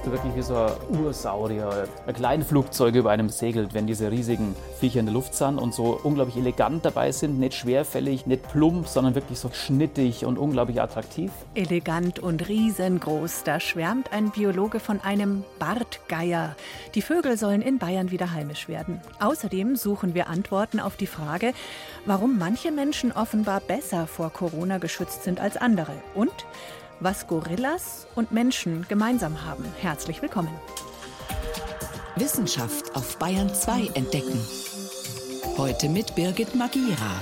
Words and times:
dass 0.00 0.06
du 0.06 0.12
wirklich 0.12 0.34
wie 0.34 0.42
so 0.42 0.56
ein 0.56 1.04
Ursaurier, 1.04 1.86
ein 2.06 2.14
kleines 2.14 2.46
Flugzeug 2.46 2.94
über 2.94 3.10
einem 3.10 3.28
segelt, 3.28 3.74
wenn 3.74 3.86
diese 3.86 4.10
riesigen 4.10 4.56
Viecher 4.78 5.00
in 5.00 5.06
der 5.06 5.12
Luft 5.12 5.34
sind 5.34 5.58
und 5.58 5.74
so 5.74 6.00
unglaublich 6.02 6.38
elegant 6.38 6.86
dabei 6.86 7.12
sind, 7.12 7.38
nicht 7.38 7.54
schwerfällig, 7.54 8.24
nicht 8.24 8.50
plump, 8.50 8.88
sondern 8.88 9.14
wirklich 9.14 9.38
so 9.38 9.50
schnittig 9.52 10.24
und 10.24 10.38
unglaublich 10.38 10.80
attraktiv. 10.80 11.30
Elegant 11.54 12.18
und 12.18 12.48
riesengroß, 12.48 13.42
da 13.44 13.60
schwärmt 13.60 14.10
ein 14.10 14.30
Biologe 14.30 14.80
von 14.80 15.00
einem 15.02 15.44
Bartgeier. 15.58 16.56
Die 16.94 17.02
Vögel 17.02 17.36
sollen 17.36 17.60
in 17.60 17.78
Bayern 17.78 18.10
wieder 18.10 18.32
heimisch 18.32 18.68
werden. 18.68 19.02
Außerdem 19.20 19.76
suchen 19.76 20.14
wir 20.14 20.30
Antworten 20.30 20.80
auf 20.80 20.96
die 20.96 21.06
Frage, 21.06 21.52
warum 22.06 22.38
manche 22.38 22.72
Menschen 22.72 23.12
offenbar 23.12 23.60
besser 23.60 24.06
vor 24.06 24.30
Corona 24.30 24.78
geschützt 24.78 25.24
sind 25.24 25.40
als 25.40 25.58
andere 25.58 25.92
und 26.14 26.32
was 27.00 27.26
Gorillas 27.26 28.06
und 28.14 28.30
Menschen 28.30 28.86
gemeinsam 28.88 29.44
haben. 29.44 29.64
Herzlich 29.80 30.20
willkommen. 30.20 30.54
Wissenschaft 32.16 32.94
auf 32.94 33.18
Bayern 33.18 33.52
2 33.52 33.86
entdecken. 33.94 34.38
Heute 35.56 35.88
mit 35.88 36.14
Birgit 36.14 36.54
Magira. 36.54 37.20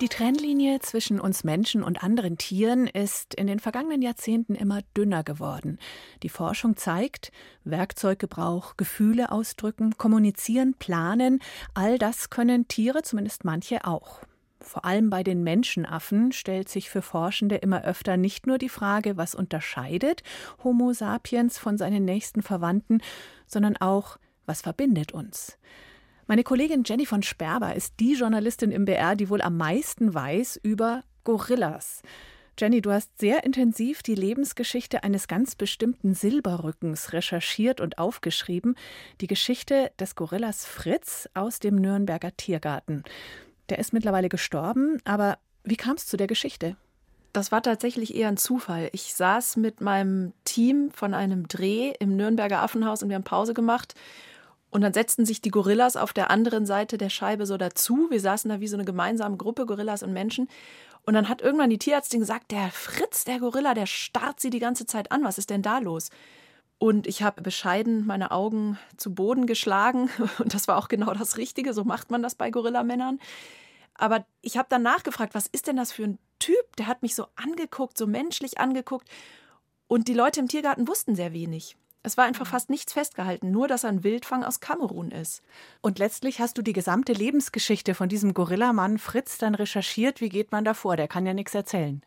Die 0.00 0.08
Trennlinie 0.08 0.80
zwischen 0.80 1.20
uns 1.20 1.44
Menschen 1.44 1.82
und 1.82 2.02
anderen 2.02 2.36
Tieren 2.36 2.86
ist 2.86 3.34
in 3.34 3.46
den 3.46 3.60
vergangenen 3.60 4.02
Jahrzehnten 4.02 4.54
immer 4.54 4.80
dünner 4.96 5.22
geworden. 5.22 5.78
Die 6.22 6.28
Forschung 6.28 6.76
zeigt, 6.76 7.30
Werkzeuggebrauch, 7.64 8.76
Gefühle 8.76 9.30
ausdrücken, 9.30 9.96
kommunizieren, 9.96 10.74
planen, 10.78 11.40
all 11.74 11.98
das 11.98 12.30
können 12.30 12.68
Tiere, 12.68 13.02
zumindest 13.02 13.44
manche 13.44 13.84
auch. 13.86 14.20
Vor 14.64 14.86
allem 14.86 15.10
bei 15.10 15.22
den 15.22 15.44
Menschenaffen 15.44 16.32
stellt 16.32 16.70
sich 16.70 16.88
für 16.88 17.02
Forschende 17.02 17.56
immer 17.56 17.84
öfter 17.84 18.16
nicht 18.16 18.46
nur 18.46 18.56
die 18.56 18.70
Frage, 18.70 19.18
was 19.18 19.34
unterscheidet 19.34 20.22
Homo 20.64 20.94
sapiens 20.94 21.58
von 21.58 21.76
seinen 21.76 22.06
nächsten 22.06 22.40
Verwandten, 22.40 23.02
sondern 23.46 23.76
auch, 23.76 24.16
was 24.46 24.62
verbindet 24.62 25.12
uns. 25.12 25.58
Meine 26.26 26.44
Kollegin 26.44 26.82
Jenny 26.84 27.04
von 27.04 27.22
Sperber 27.22 27.74
ist 27.74 27.94
die 28.00 28.14
Journalistin 28.14 28.70
im 28.70 28.86
BR, 28.86 29.16
die 29.16 29.28
wohl 29.28 29.42
am 29.42 29.58
meisten 29.58 30.14
weiß 30.14 30.58
über 30.62 31.02
Gorillas. 31.24 32.00
Jenny, 32.58 32.80
du 32.80 32.92
hast 32.92 33.18
sehr 33.18 33.44
intensiv 33.44 34.02
die 34.02 34.14
Lebensgeschichte 34.14 35.02
eines 35.02 35.28
ganz 35.28 35.56
bestimmten 35.56 36.14
Silberrückens 36.14 37.12
recherchiert 37.12 37.80
und 37.80 37.98
aufgeschrieben, 37.98 38.76
die 39.20 39.26
Geschichte 39.26 39.90
des 39.98 40.14
Gorillas 40.14 40.64
Fritz 40.64 41.28
aus 41.34 41.58
dem 41.58 41.74
Nürnberger 41.74 42.34
Tiergarten. 42.36 43.02
Der 43.68 43.78
ist 43.78 43.92
mittlerweile 43.92 44.28
gestorben, 44.28 45.00
aber 45.04 45.38
wie 45.62 45.76
kam 45.76 45.96
es 45.96 46.06
zu 46.06 46.16
der 46.16 46.26
Geschichte? 46.26 46.76
Das 47.32 47.50
war 47.50 47.62
tatsächlich 47.62 48.14
eher 48.14 48.28
ein 48.28 48.36
Zufall. 48.36 48.90
Ich 48.92 49.14
saß 49.14 49.56
mit 49.56 49.80
meinem 49.80 50.32
Team 50.44 50.90
von 50.92 51.14
einem 51.14 51.48
Dreh 51.48 51.92
im 51.98 52.16
Nürnberger 52.16 52.62
Affenhaus 52.62 53.02
und 53.02 53.08
wir 53.08 53.16
haben 53.16 53.24
Pause 53.24 53.54
gemacht. 53.54 53.94
Und 54.70 54.82
dann 54.82 54.92
setzten 54.92 55.24
sich 55.24 55.40
die 55.40 55.50
Gorillas 55.50 55.96
auf 55.96 56.12
der 56.12 56.30
anderen 56.30 56.66
Seite 56.66 56.98
der 56.98 57.08
Scheibe 57.08 57.46
so 57.46 57.56
dazu. 57.56 58.08
Wir 58.10 58.20
saßen 58.20 58.48
da 58.48 58.60
wie 58.60 58.68
so 58.68 58.76
eine 58.76 58.84
gemeinsame 58.84 59.36
Gruppe, 59.36 59.66
Gorillas 59.66 60.02
und 60.02 60.12
Menschen. 60.12 60.48
Und 61.06 61.14
dann 61.14 61.28
hat 61.28 61.42
irgendwann 61.42 61.70
die 61.70 61.78
Tierärztin 61.78 62.20
gesagt, 62.20 62.50
der 62.50 62.70
Fritz, 62.70 63.24
der 63.24 63.40
Gorilla, 63.40 63.74
der 63.74 63.86
starrt 63.86 64.40
sie 64.40 64.50
die 64.50 64.58
ganze 64.58 64.86
Zeit 64.86 65.12
an. 65.12 65.24
Was 65.24 65.38
ist 65.38 65.50
denn 65.50 65.62
da 65.62 65.78
los? 65.78 66.10
Und 66.78 67.06
ich 67.06 67.22
habe 67.22 67.42
bescheiden 67.42 68.06
meine 68.06 68.30
Augen 68.30 68.78
zu 68.96 69.14
Boden 69.14 69.46
geschlagen. 69.46 70.10
Und 70.38 70.54
das 70.54 70.68
war 70.68 70.76
auch 70.76 70.88
genau 70.88 71.12
das 71.14 71.36
Richtige. 71.36 71.72
So 71.72 71.84
macht 71.84 72.10
man 72.10 72.22
das 72.22 72.34
bei 72.34 72.50
Gorillamännern. 72.50 73.20
Aber 73.94 74.26
ich 74.42 74.56
habe 74.56 74.68
dann 74.68 74.82
nachgefragt, 74.82 75.34
was 75.34 75.46
ist 75.46 75.66
denn 75.66 75.76
das 75.76 75.92
für 75.92 76.04
ein 76.04 76.18
Typ? 76.38 76.76
Der 76.76 76.86
hat 76.86 77.02
mich 77.02 77.14
so 77.14 77.26
angeguckt, 77.36 77.96
so 77.96 78.06
menschlich 78.06 78.58
angeguckt. 78.58 79.08
Und 79.86 80.08
die 80.08 80.14
Leute 80.14 80.40
im 80.40 80.48
Tiergarten 80.48 80.88
wussten 80.88 81.14
sehr 81.14 81.32
wenig. 81.32 81.76
Es 82.06 82.18
war 82.18 82.26
einfach 82.26 82.46
fast 82.46 82.68
nichts 82.68 82.92
festgehalten, 82.92 83.50
nur 83.50 83.66
dass 83.66 83.84
er 83.84 83.88
ein 83.88 84.04
Wildfang 84.04 84.44
aus 84.44 84.60
Kamerun 84.60 85.10
ist. 85.10 85.42
Und 85.80 85.98
letztlich 85.98 86.38
hast 86.38 86.58
du 86.58 86.62
die 86.62 86.74
gesamte 86.74 87.14
Lebensgeschichte 87.14 87.94
von 87.94 88.10
diesem 88.10 88.34
Gorillamann 88.34 88.98
Fritz 88.98 89.38
dann 89.38 89.54
recherchiert. 89.54 90.20
Wie 90.20 90.28
geht 90.28 90.52
man 90.52 90.66
davor? 90.66 90.96
Der 90.96 91.08
kann 91.08 91.24
ja 91.24 91.32
nichts 91.32 91.54
erzählen. 91.54 92.02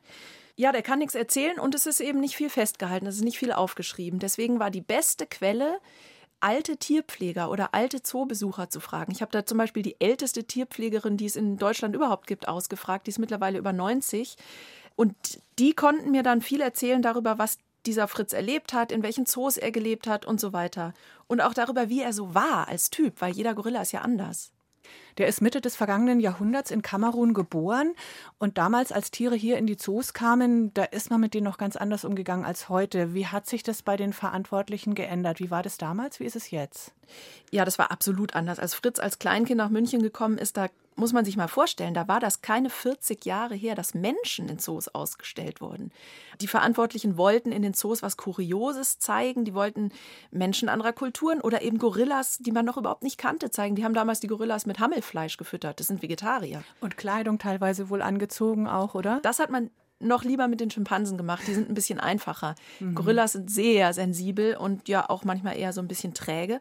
Ja, 0.59 0.72
der 0.72 0.81
kann 0.81 0.97
nichts 0.97 1.13
erzählen 1.13 1.59
und 1.59 1.75
es 1.75 1.85
ist 1.85 2.00
eben 2.00 2.19
nicht 2.19 2.35
viel 2.35 2.50
festgehalten, 2.50 3.06
es 3.06 3.18
ist 3.18 3.23
nicht 3.23 3.38
viel 3.38 3.51
aufgeschrieben. 3.51 4.18
Deswegen 4.18 4.59
war 4.59 4.72
die 4.72 4.81
beste 4.81 5.28
Quelle, 5.28 5.79
alte 6.40 6.78
Tierpfleger 6.78 7.51
oder 7.51 7.75
alte 7.75 8.01
Zoobesucher 8.01 8.67
zu 8.67 8.79
fragen. 8.79 9.12
Ich 9.12 9.22
habe 9.22 9.31
da 9.31 9.46
zum 9.46 9.59
Beispiel 9.59 9.84
die 9.84 10.01
älteste 10.01 10.46
Tierpflegerin, 10.46 11.16
die 11.16 11.28
es 11.28 11.35
in 11.35 11.57
Deutschland 11.57 11.96
überhaupt 11.96 12.25
gibt, 12.25 12.47
ausgefragt. 12.47 13.06
Die 13.06 13.12
ist 13.12 13.19
mittlerweile 13.19 13.59
über 13.59 13.72
90. 13.72 14.35
Und 14.96 15.16
die 15.59 15.73
konnten 15.73 16.09
mir 16.09 16.23
dann 16.23 16.41
viel 16.41 16.62
erzählen 16.62 17.03
darüber, 17.03 17.38
was 17.38 17.59
dieser 17.85 18.07
Fritz 18.07 18.34
erlebt 18.34 18.73
hat, 18.73 18.91
in 18.91 19.03
welchen 19.03 19.28
Zoos 19.28 19.57
er 19.57 19.72
gelebt 19.72 20.07
hat 20.07 20.25
und 20.25 20.40
so 20.40 20.53
weiter. 20.53 20.96
Und 21.28 21.40
auch 21.40 21.53
darüber, 21.53 21.90
wie 21.90 22.01
er 22.01 22.13
so 22.13 22.34
war 22.34 22.67
als 22.67 22.90
Typ, 22.90 23.22
weil 23.22 23.34
jeder 23.34 23.53
Gorilla 23.53 23.84
ist 23.84 23.91
ja 23.91 24.01
anders. 24.01 24.51
Der 25.18 25.28
ist 25.28 25.42
Mitte 25.42 25.62
des 25.62 25.75
vergangenen 25.75 26.20
Jahrhunderts 26.20 26.72
in 26.72 26.81
Kamerun 26.81 27.34
geboren 27.34 27.94
und 28.38 28.58
damals, 28.58 28.92
als 28.92 29.12
Tiere 29.12 29.36
hier 29.36 29.58
in 29.58 29.66
die 29.66 29.78
Zoos 29.78 30.14
kamen, 30.14 30.74
da 30.74 30.84
ist 30.84 31.09
man 31.09 31.20
mit 31.20 31.34
denen 31.34 31.46
noch 31.46 31.58
ganz 31.58 31.75
anders 31.75 32.06
umgegangen 32.06 32.46
als 32.46 32.70
heute. 32.70 33.14
Wie 33.14 33.26
hat 33.26 33.47
sich 33.47 33.64
das 33.64 33.81
bei 33.81 33.97
den 33.97 34.14
Verantwortlichen 34.14 34.96
geändert? 34.96 35.40
Wie 35.40 35.52
war 35.52 35.64
das 35.64 35.78
damals? 35.78 36.20
Wie 36.20 36.26
ist 36.26 36.36
es 36.36 36.52
jetzt? 36.52 36.94
Ja, 37.52 37.66
das 37.66 37.80
war 37.80 37.92
absolut 37.92 38.36
anders. 38.36 38.59
Als 38.59 38.76
Fritz 38.76 39.00
als 39.00 39.20
Kleinkind 39.20 39.58
nach 39.58 39.70
München 39.70 40.02
gekommen 40.02 40.38
ist, 40.38 40.58
da 40.58 40.68
muss 40.97 41.13
man 41.13 41.24
sich 41.24 41.38
mal 41.38 41.47
vorstellen, 41.47 41.94
da 41.94 42.08
war 42.08 42.19
das 42.19 42.41
keine 42.41 42.69
40 42.69 43.24
Jahre 43.25 43.56
her, 43.56 43.75
dass 43.75 43.94
Menschen 43.94 44.50
in 44.50 44.59
Zoos 44.59 44.88
ausgestellt 44.88 45.62
wurden. 45.62 45.91
Die 46.41 46.47
Verantwortlichen 46.47 47.18
wollten 47.18 47.52
in 47.52 47.62
den 47.62 47.74
Zoos 47.74 48.02
was 48.02 48.18
Kurioses 48.18 49.00
zeigen, 49.00 49.46
die 49.46 49.53
wollten 49.53 49.91
Menschen 50.31 50.69
anderer 50.69 50.94
Kulturen 50.94 51.40
oder 51.40 51.62
eben 51.62 51.78
Gorillas, 51.78 52.40
die 52.40 52.52
man 52.52 52.66
noch 52.66 52.78
überhaupt 52.78 53.03
nicht 53.03 53.18
kannte, 53.18 53.52
zeigen. 53.52 53.75
Die 53.75 53.85
haben 53.85 53.94
damals 53.94 54.19
die 54.19 54.28
Gorillas 54.28 54.66
mit 54.66 54.80
Hammelfleisch 54.80 55.38
gefüttert, 55.38 55.80
das 55.80 55.88
sind 55.88 56.02
Vegetarier. 56.02 56.63
Und 56.81 56.97
Kleidung 56.97 57.38
teilweise 57.38 57.90
wohl 57.90 58.02
angezogen 58.02 58.68
auch, 58.68 58.96
oder? 58.96 59.19
Das 59.22 59.40
hat 59.40 59.52
man 59.52 59.69
noch 60.00 60.24
lieber 60.24 60.47
mit 60.47 60.59
den 60.59 60.69
Schimpansen 60.69 61.18
gemacht. 61.18 61.44
Die 61.47 61.53
sind 61.53 61.69
ein 61.69 61.74
bisschen 61.74 62.00
einfacher. 62.00 62.56
Mhm. 62.79 62.96
Gorillas 62.96 63.34
sind 63.34 63.50
sehr 63.52 63.94
sensibel 63.94 64.56
und 64.56 64.88
ja 64.88 65.09
auch 65.09 65.24
manchmal 65.24 65.58
eher 65.58 65.74
so 65.74 65.81
ein 65.81 65.88
bisschen 65.88 66.14
träge. 66.14 66.59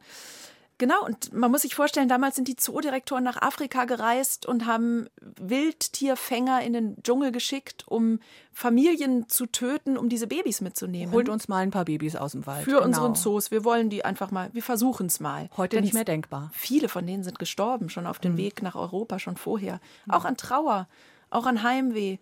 Genau, 0.79 1.05
und 1.07 1.33
man 1.33 1.51
muss 1.51 1.63
sich 1.63 1.75
vorstellen, 1.75 2.09
damals 2.09 2.37
sind 2.37 2.49
die 2.49 2.57
Zoodirektoren 2.57 3.25
nach 3.25 3.41
Afrika 3.41 3.87
gereist 3.87 4.45
und 4.45 4.67
haben 4.67 5.09
Wildtierfänger 5.41 6.61
in 6.61 6.75
den 6.75 7.03
Dschungel 7.03 7.33
geschickt, 7.33 7.85
um 7.89 8.21
Familien 8.53 9.27
zu 9.29 9.47
töten, 9.47 9.97
um 9.97 10.11
diese 10.11 10.27
Babys 10.27 10.61
mitzunehmen. 10.61 11.15
Holt 11.15 11.31
uns 11.31 11.49
mal 11.49 11.59
ein 11.59 11.71
paar 11.71 11.87
Babys 11.87 12.15
aus 12.15 12.33
dem 12.33 12.47
Wald. 12.47 12.65
Für 12.65 12.73
genau. 12.73 12.85
unseren 12.85 13.15
Zoos. 13.15 13.51
Wir 13.51 13.65
wollen 13.65 13.89
die 13.89 14.05
einfach 14.05 14.31
mal, 14.31 14.51
wir 14.53 14.63
versuchen 14.63 15.07
es 15.07 15.19
mal. 15.19 15.49
Heute 15.57 15.77
Denn 15.77 15.85
nicht 15.85 15.95
mehr 15.95 16.05
denkbar. 16.05 16.51
Viele 16.53 16.91
von 16.91 17.07
denen 17.07 17.25
sind 17.25 17.39
gestorben, 17.39 17.89
schon 17.89 18.07
auf 18.07 18.19
dem 18.19 18.33
mhm. 18.33 18.39
Weg 18.39 18.63
nach 18.63 18.75
Europa, 18.75 19.19
schon 19.19 19.39
vorher. 19.39 19.81
Mhm. 20.05 20.13
Auch 20.13 20.27
an 20.27 20.37
Trauer, 20.37 20.89
auch 21.31 21.47
an 21.47 21.63
Heimweh. 21.63 22.19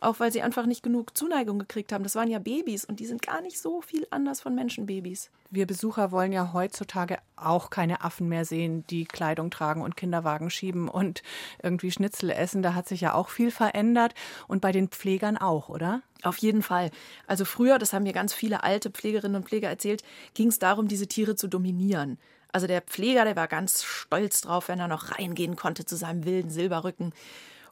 Auch 0.00 0.20
weil 0.20 0.30
sie 0.32 0.42
einfach 0.42 0.66
nicht 0.66 0.82
genug 0.82 1.16
Zuneigung 1.16 1.58
gekriegt 1.58 1.92
haben. 1.92 2.04
Das 2.04 2.14
waren 2.14 2.28
ja 2.28 2.38
Babys 2.38 2.84
und 2.84 3.00
die 3.00 3.06
sind 3.06 3.22
gar 3.22 3.40
nicht 3.40 3.58
so 3.58 3.80
viel 3.80 4.06
anders 4.10 4.40
von 4.40 4.54
Menschenbabys. 4.54 5.30
Wir 5.50 5.66
Besucher 5.66 6.12
wollen 6.12 6.32
ja 6.32 6.52
heutzutage 6.52 7.18
auch 7.34 7.70
keine 7.70 8.02
Affen 8.02 8.28
mehr 8.28 8.44
sehen, 8.44 8.84
die 8.90 9.06
Kleidung 9.06 9.50
tragen 9.50 9.82
und 9.82 9.96
Kinderwagen 9.96 10.50
schieben 10.50 10.88
und 10.88 11.22
irgendwie 11.62 11.90
Schnitzel 11.90 12.30
essen. 12.30 12.62
Da 12.62 12.74
hat 12.74 12.86
sich 12.86 13.00
ja 13.00 13.14
auch 13.14 13.28
viel 13.28 13.50
verändert. 13.50 14.14
Und 14.46 14.60
bei 14.60 14.70
den 14.70 14.88
Pflegern 14.88 15.36
auch, 15.36 15.68
oder? 15.68 16.02
Auf 16.22 16.36
jeden 16.38 16.62
Fall. 16.62 16.90
Also 17.26 17.44
früher, 17.44 17.78
das 17.78 17.92
haben 17.92 18.04
mir 18.04 18.12
ganz 18.12 18.32
viele 18.32 18.62
alte 18.62 18.90
Pflegerinnen 18.90 19.36
und 19.36 19.48
Pfleger 19.48 19.68
erzählt, 19.68 20.02
ging 20.34 20.48
es 20.48 20.58
darum, 20.58 20.86
diese 20.86 21.08
Tiere 21.08 21.34
zu 21.34 21.48
dominieren. 21.48 22.18
Also 22.52 22.66
der 22.66 22.80
Pfleger, 22.80 23.24
der 23.24 23.36
war 23.36 23.48
ganz 23.48 23.82
stolz 23.84 24.40
drauf, 24.40 24.68
wenn 24.68 24.80
er 24.80 24.88
noch 24.88 25.18
reingehen 25.18 25.56
konnte 25.56 25.84
zu 25.84 25.96
seinem 25.96 26.24
wilden 26.24 26.50
Silberrücken. 26.50 27.12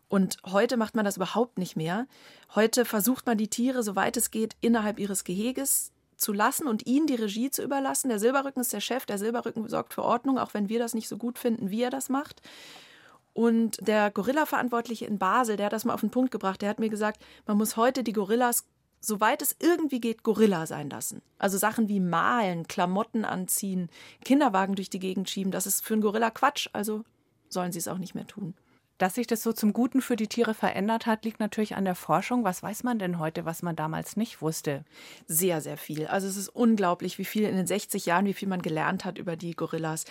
Und 0.08 0.38
heute 0.44 0.76
macht 0.76 0.94
man 0.94 1.04
das 1.04 1.16
überhaupt 1.16 1.58
nicht 1.58 1.76
mehr. 1.76 2.06
Heute 2.54 2.84
versucht 2.84 3.26
man 3.26 3.38
die 3.38 3.48
Tiere, 3.48 3.82
soweit 3.82 4.16
es 4.16 4.30
geht, 4.30 4.56
innerhalb 4.60 4.98
ihres 4.98 5.24
Geheges 5.24 5.90
zu 6.16 6.32
lassen 6.32 6.66
und 6.66 6.86
ihnen 6.86 7.06
die 7.06 7.16
Regie 7.16 7.50
zu 7.50 7.62
überlassen. 7.62 8.08
Der 8.08 8.18
Silberrücken 8.18 8.60
ist 8.60 8.72
der 8.72 8.80
Chef, 8.80 9.04
der 9.04 9.18
Silberrücken 9.18 9.68
sorgt 9.68 9.94
für 9.94 10.02
Ordnung, 10.02 10.38
auch 10.38 10.54
wenn 10.54 10.68
wir 10.68 10.78
das 10.78 10.94
nicht 10.94 11.08
so 11.08 11.16
gut 11.16 11.38
finden, 11.38 11.70
wie 11.70 11.82
er 11.82 11.90
das 11.90 12.08
macht. 12.08 12.40
Und 13.34 13.86
der 13.86 14.10
Gorilla-Verantwortliche 14.10 15.04
in 15.04 15.18
Basel, 15.18 15.56
der 15.56 15.66
hat 15.66 15.72
das 15.72 15.84
mal 15.84 15.92
auf 15.92 16.00
den 16.00 16.10
Punkt 16.10 16.30
gebracht, 16.30 16.62
der 16.62 16.70
hat 16.70 16.78
mir 16.78 16.88
gesagt, 16.88 17.22
man 17.46 17.58
muss 17.58 17.76
heute 17.76 18.02
die 18.02 18.14
Gorillas, 18.14 18.64
soweit 19.00 19.42
es 19.42 19.56
irgendwie 19.58 20.00
geht, 20.00 20.22
Gorilla 20.22 20.66
sein 20.66 20.88
lassen. 20.88 21.20
Also 21.38 21.58
Sachen 21.58 21.88
wie 21.88 22.00
malen, 22.00 22.66
Klamotten 22.66 23.26
anziehen, 23.26 23.90
Kinderwagen 24.24 24.74
durch 24.74 24.88
die 24.88 25.00
Gegend 25.00 25.28
schieben, 25.28 25.52
das 25.52 25.66
ist 25.66 25.84
für 25.84 25.92
einen 25.92 26.02
Gorilla 26.02 26.30
Quatsch, 26.30 26.68
also 26.72 27.04
sollen 27.50 27.72
sie 27.72 27.78
es 27.78 27.88
auch 27.88 27.98
nicht 27.98 28.14
mehr 28.14 28.26
tun. 28.26 28.54
Dass 28.98 29.14
sich 29.14 29.26
das 29.26 29.42
so 29.42 29.52
zum 29.52 29.72
Guten 29.72 30.00
für 30.00 30.16
die 30.16 30.26
Tiere 30.26 30.54
verändert 30.54 31.06
hat, 31.06 31.24
liegt 31.24 31.38
natürlich 31.38 31.76
an 31.76 31.84
der 31.84 31.94
Forschung. 31.94 32.44
Was 32.44 32.62
weiß 32.62 32.82
man 32.82 32.98
denn 32.98 33.18
heute, 33.18 33.44
was 33.44 33.62
man 33.62 33.76
damals 33.76 34.16
nicht 34.16 34.40
wusste? 34.40 34.84
Sehr, 35.26 35.60
sehr 35.60 35.76
viel. 35.76 36.06
Also 36.06 36.26
es 36.26 36.36
ist 36.36 36.48
unglaublich, 36.48 37.18
wie 37.18 37.26
viel 37.26 37.44
in 37.44 37.56
den 37.56 37.66
60 37.66 38.06
Jahren, 38.06 38.24
wie 38.24 38.34
viel 38.34 38.48
man 38.48 38.62
gelernt 38.62 39.04
hat 39.04 39.18
über 39.18 39.36
die 39.36 39.54
Gorillas. 39.54 40.06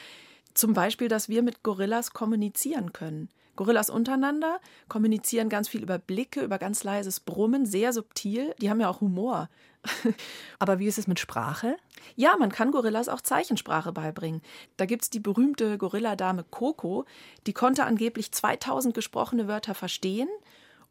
Zum 0.53 0.73
Beispiel, 0.73 1.07
dass 1.07 1.29
wir 1.29 1.41
mit 1.41 1.63
Gorillas 1.63 2.11
kommunizieren 2.11 2.93
können. 2.93 3.29
Gorillas 3.55 3.89
untereinander 3.89 4.59
kommunizieren 4.89 5.49
ganz 5.49 5.67
viel 5.67 5.81
über 5.81 5.97
Blicke, 5.97 6.41
über 6.41 6.57
ganz 6.57 6.83
leises 6.83 7.19
Brummen, 7.19 7.65
sehr 7.65 7.93
subtil. 7.93 8.53
Die 8.59 8.69
haben 8.69 8.81
ja 8.81 8.89
auch 8.89 9.01
Humor. 9.01 9.49
Aber 10.59 10.79
wie 10.79 10.87
ist 10.87 10.97
es 10.97 11.07
mit 11.07 11.19
Sprache? 11.19 11.77
Ja, 12.15 12.35
man 12.37 12.51
kann 12.51 12.71
Gorillas 12.71 13.09
auch 13.09 13.21
Zeichensprache 13.21 13.91
beibringen. 13.91 14.41
Da 14.77 14.85
gibt 14.85 15.03
es 15.03 15.09
die 15.09 15.19
berühmte 15.19 15.77
Gorilladame 15.77 16.43
Coco, 16.43 17.05
die 17.47 17.53
konnte 17.53 17.85
angeblich 17.85 18.31
2000 18.31 18.93
gesprochene 18.93 19.47
Wörter 19.47 19.75
verstehen 19.75 20.29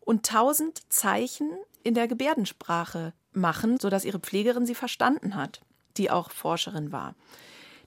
und 0.00 0.28
1000 0.28 0.92
Zeichen 0.92 1.50
in 1.82 1.94
der 1.94 2.08
Gebärdensprache 2.08 3.12
machen, 3.32 3.78
sodass 3.80 4.04
ihre 4.04 4.20
Pflegerin 4.20 4.66
sie 4.66 4.74
verstanden 4.74 5.34
hat, 5.34 5.60
die 5.96 6.10
auch 6.10 6.30
Forscherin 6.30 6.92
war. 6.92 7.14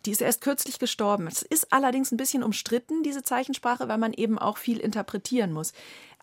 Die 0.06 0.12
ist 0.12 0.22
erst 0.22 0.42
kürzlich 0.42 0.80
gestorben. 0.80 1.28
Es 1.28 1.42
ist 1.42 1.74
allerdings 1.74 2.12
ein 2.12 2.18
bisschen 2.18 2.44
umstritten, 2.44 3.04
diese 3.04 3.24
Zeichensprache, 3.24 3.88
weil 3.88 3.98
man 3.98 4.14
eben 4.14 4.38
auch 4.38 4.58
viel 4.58 4.80
interpretieren 4.80 5.52
muss. 5.52 5.74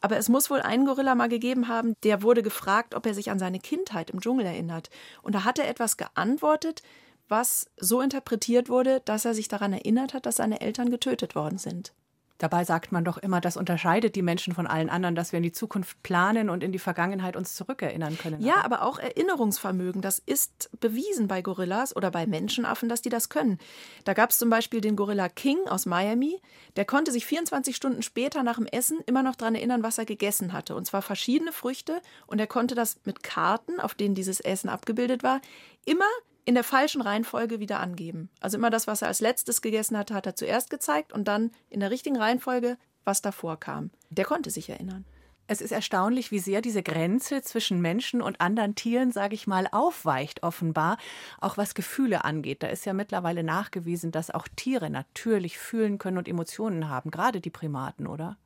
Aber 0.00 0.16
es 0.16 0.28
muss 0.28 0.50
wohl 0.50 0.60
einen 0.60 0.86
Gorilla 0.86 1.14
mal 1.14 1.28
gegeben 1.28 1.68
haben, 1.68 1.94
der 2.02 2.22
wurde 2.22 2.42
gefragt, 2.42 2.94
ob 2.94 3.06
er 3.06 3.14
sich 3.14 3.30
an 3.30 3.38
seine 3.38 3.60
Kindheit 3.60 4.10
im 4.10 4.20
Dschungel 4.20 4.46
erinnert. 4.46 4.90
Und 5.22 5.34
da 5.34 5.44
hat 5.44 5.58
er 5.58 5.68
etwas 5.68 5.96
geantwortet, 5.96 6.82
was 7.28 7.70
so 7.76 8.00
interpretiert 8.00 8.68
wurde, 8.68 9.00
dass 9.04 9.24
er 9.24 9.34
sich 9.34 9.48
daran 9.48 9.72
erinnert 9.72 10.14
hat, 10.14 10.26
dass 10.26 10.36
seine 10.36 10.60
Eltern 10.60 10.90
getötet 10.90 11.34
worden 11.34 11.58
sind. 11.58 11.92
Dabei 12.38 12.64
sagt 12.64 12.90
man 12.90 13.04
doch 13.04 13.16
immer, 13.16 13.40
das 13.40 13.56
unterscheidet 13.56 14.16
die 14.16 14.22
Menschen 14.22 14.54
von 14.54 14.66
allen 14.66 14.90
anderen, 14.90 15.14
dass 15.14 15.30
wir 15.30 15.36
in 15.36 15.44
die 15.44 15.52
Zukunft 15.52 16.02
planen 16.02 16.50
und 16.50 16.64
in 16.64 16.72
die 16.72 16.80
Vergangenheit 16.80 17.36
uns 17.36 17.54
zurückerinnern 17.54 18.18
können. 18.18 18.42
Ja, 18.42 18.64
aber 18.64 18.82
auch 18.82 18.98
Erinnerungsvermögen, 18.98 20.02
das 20.02 20.18
ist 20.18 20.68
bewiesen 20.80 21.28
bei 21.28 21.42
Gorillas 21.42 21.94
oder 21.94 22.10
bei 22.10 22.26
Menschenaffen, 22.26 22.88
dass 22.88 23.02
die 23.02 23.08
das 23.08 23.28
können. 23.28 23.58
Da 24.04 24.14
gab 24.14 24.30
es 24.30 24.38
zum 24.38 24.50
Beispiel 24.50 24.80
den 24.80 24.96
Gorilla 24.96 25.28
King 25.28 25.58
aus 25.68 25.86
Miami, 25.86 26.40
der 26.76 26.84
konnte 26.84 27.12
sich 27.12 27.24
24 27.24 27.76
Stunden 27.76 28.02
später 28.02 28.42
nach 28.42 28.56
dem 28.56 28.66
Essen 28.66 28.98
immer 29.06 29.22
noch 29.22 29.36
daran 29.36 29.54
erinnern, 29.54 29.84
was 29.84 29.98
er 29.98 30.04
gegessen 30.04 30.52
hatte. 30.52 30.74
Und 30.74 30.86
zwar 30.86 31.02
verschiedene 31.02 31.52
Früchte 31.52 32.02
und 32.26 32.40
er 32.40 32.48
konnte 32.48 32.74
das 32.74 32.98
mit 33.04 33.22
Karten, 33.22 33.78
auf 33.78 33.94
denen 33.94 34.16
dieses 34.16 34.40
Essen 34.40 34.68
abgebildet 34.68 35.22
war, 35.22 35.40
immer 35.84 36.04
in 36.44 36.54
der 36.54 36.64
falschen 36.64 37.00
Reihenfolge 37.00 37.60
wieder 37.60 37.80
angeben. 37.80 38.28
Also 38.40 38.58
immer 38.58 38.70
das, 38.70 38.86
was 38.86 39.02
er 39.02 39.08
als 39.08 39.20
letztes 39.20 39.62
gegessen 39.62 39.96
hatte, 39.96 40.14
hat 40.14 40.26
er 40.26 40.36
zuerst 40.36 40.70
gezeigt 40.70 41.12
und 41.12 41.26
dann 41.26 41.50
in 41.70 41.80
der 41.80 41.90
richtigen 41.90 42.16
Reihenfolge, 42.16 42.76
was 43.04 43.22
davor 43.22 43.58
kam. 43.58 43.90
Der 44.10 44.24
konnte 44.24 44.50
sich 44.50 44.68
erinnern. 44.68 45.04
Es 45.46 45.60
ist 45.60 45.72
erstaunlich, 45.72 46.30
wie 46.30 46.38
sehr 46.38 46.62
diese 46.62 46.82
Grenze 46.82 47.42
zwischen 47.42 47.82
Menschen 47.82 48.22
und 48.22 48.40
anderen 48.40 48.74
Tieren, 48.74 49.12
sage 49.12 49.34
ich 49.34 49.46
mal, 49.46 49.68
aufweicht, 49.70 50.42
offenbar, 50.42 50.96
auch 51.38 51.58
was 51.58 51.74
Gefühle 51.74 52.24
angeht. 52.24 52.62
Da 52.62 52.68
ist 52.68 52.86
ja 52.86 52.94
mittlerweile 52.94 53.44
nachgewiesen, 53.44 54.10
dass 54.10 54.30
auch 54.30 54.48
Tiere 54.56 54.88
natürlich 54.88 55.58
fühlen 55.58 55.98
können 55.98 56.16
und 56.16 56.28
Emotionen 56.28 56.88
haben, 56.88 57.10
gerade 57.10 57.42
die 57.42 57.50
Primaten, 57.50 58.06
oder? 58.06 58.38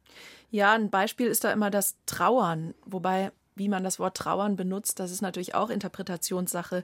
Ja, 0.50 0.72
ein 0.72 0.90
Beispiel 0.90 1.28
ist 1.28 1.44
da 1.44 1.52
immer 1.52 1.70
das 1.70 1.96
Trauern, 2.06 2.74
wobei, 2.84 3.30
wie 3.54 3.68
man 3.68 3.84
das 3.84 4.00
Wort 4.00 4.16
Trauern 4.16 4.56
benutzt, 4.56 4.98
das 4.98 5.12
ist 5.12 5.22
natürlich 5.22 5.54
auch 5.54 5.70
Interpretationssache. 5.70 6.82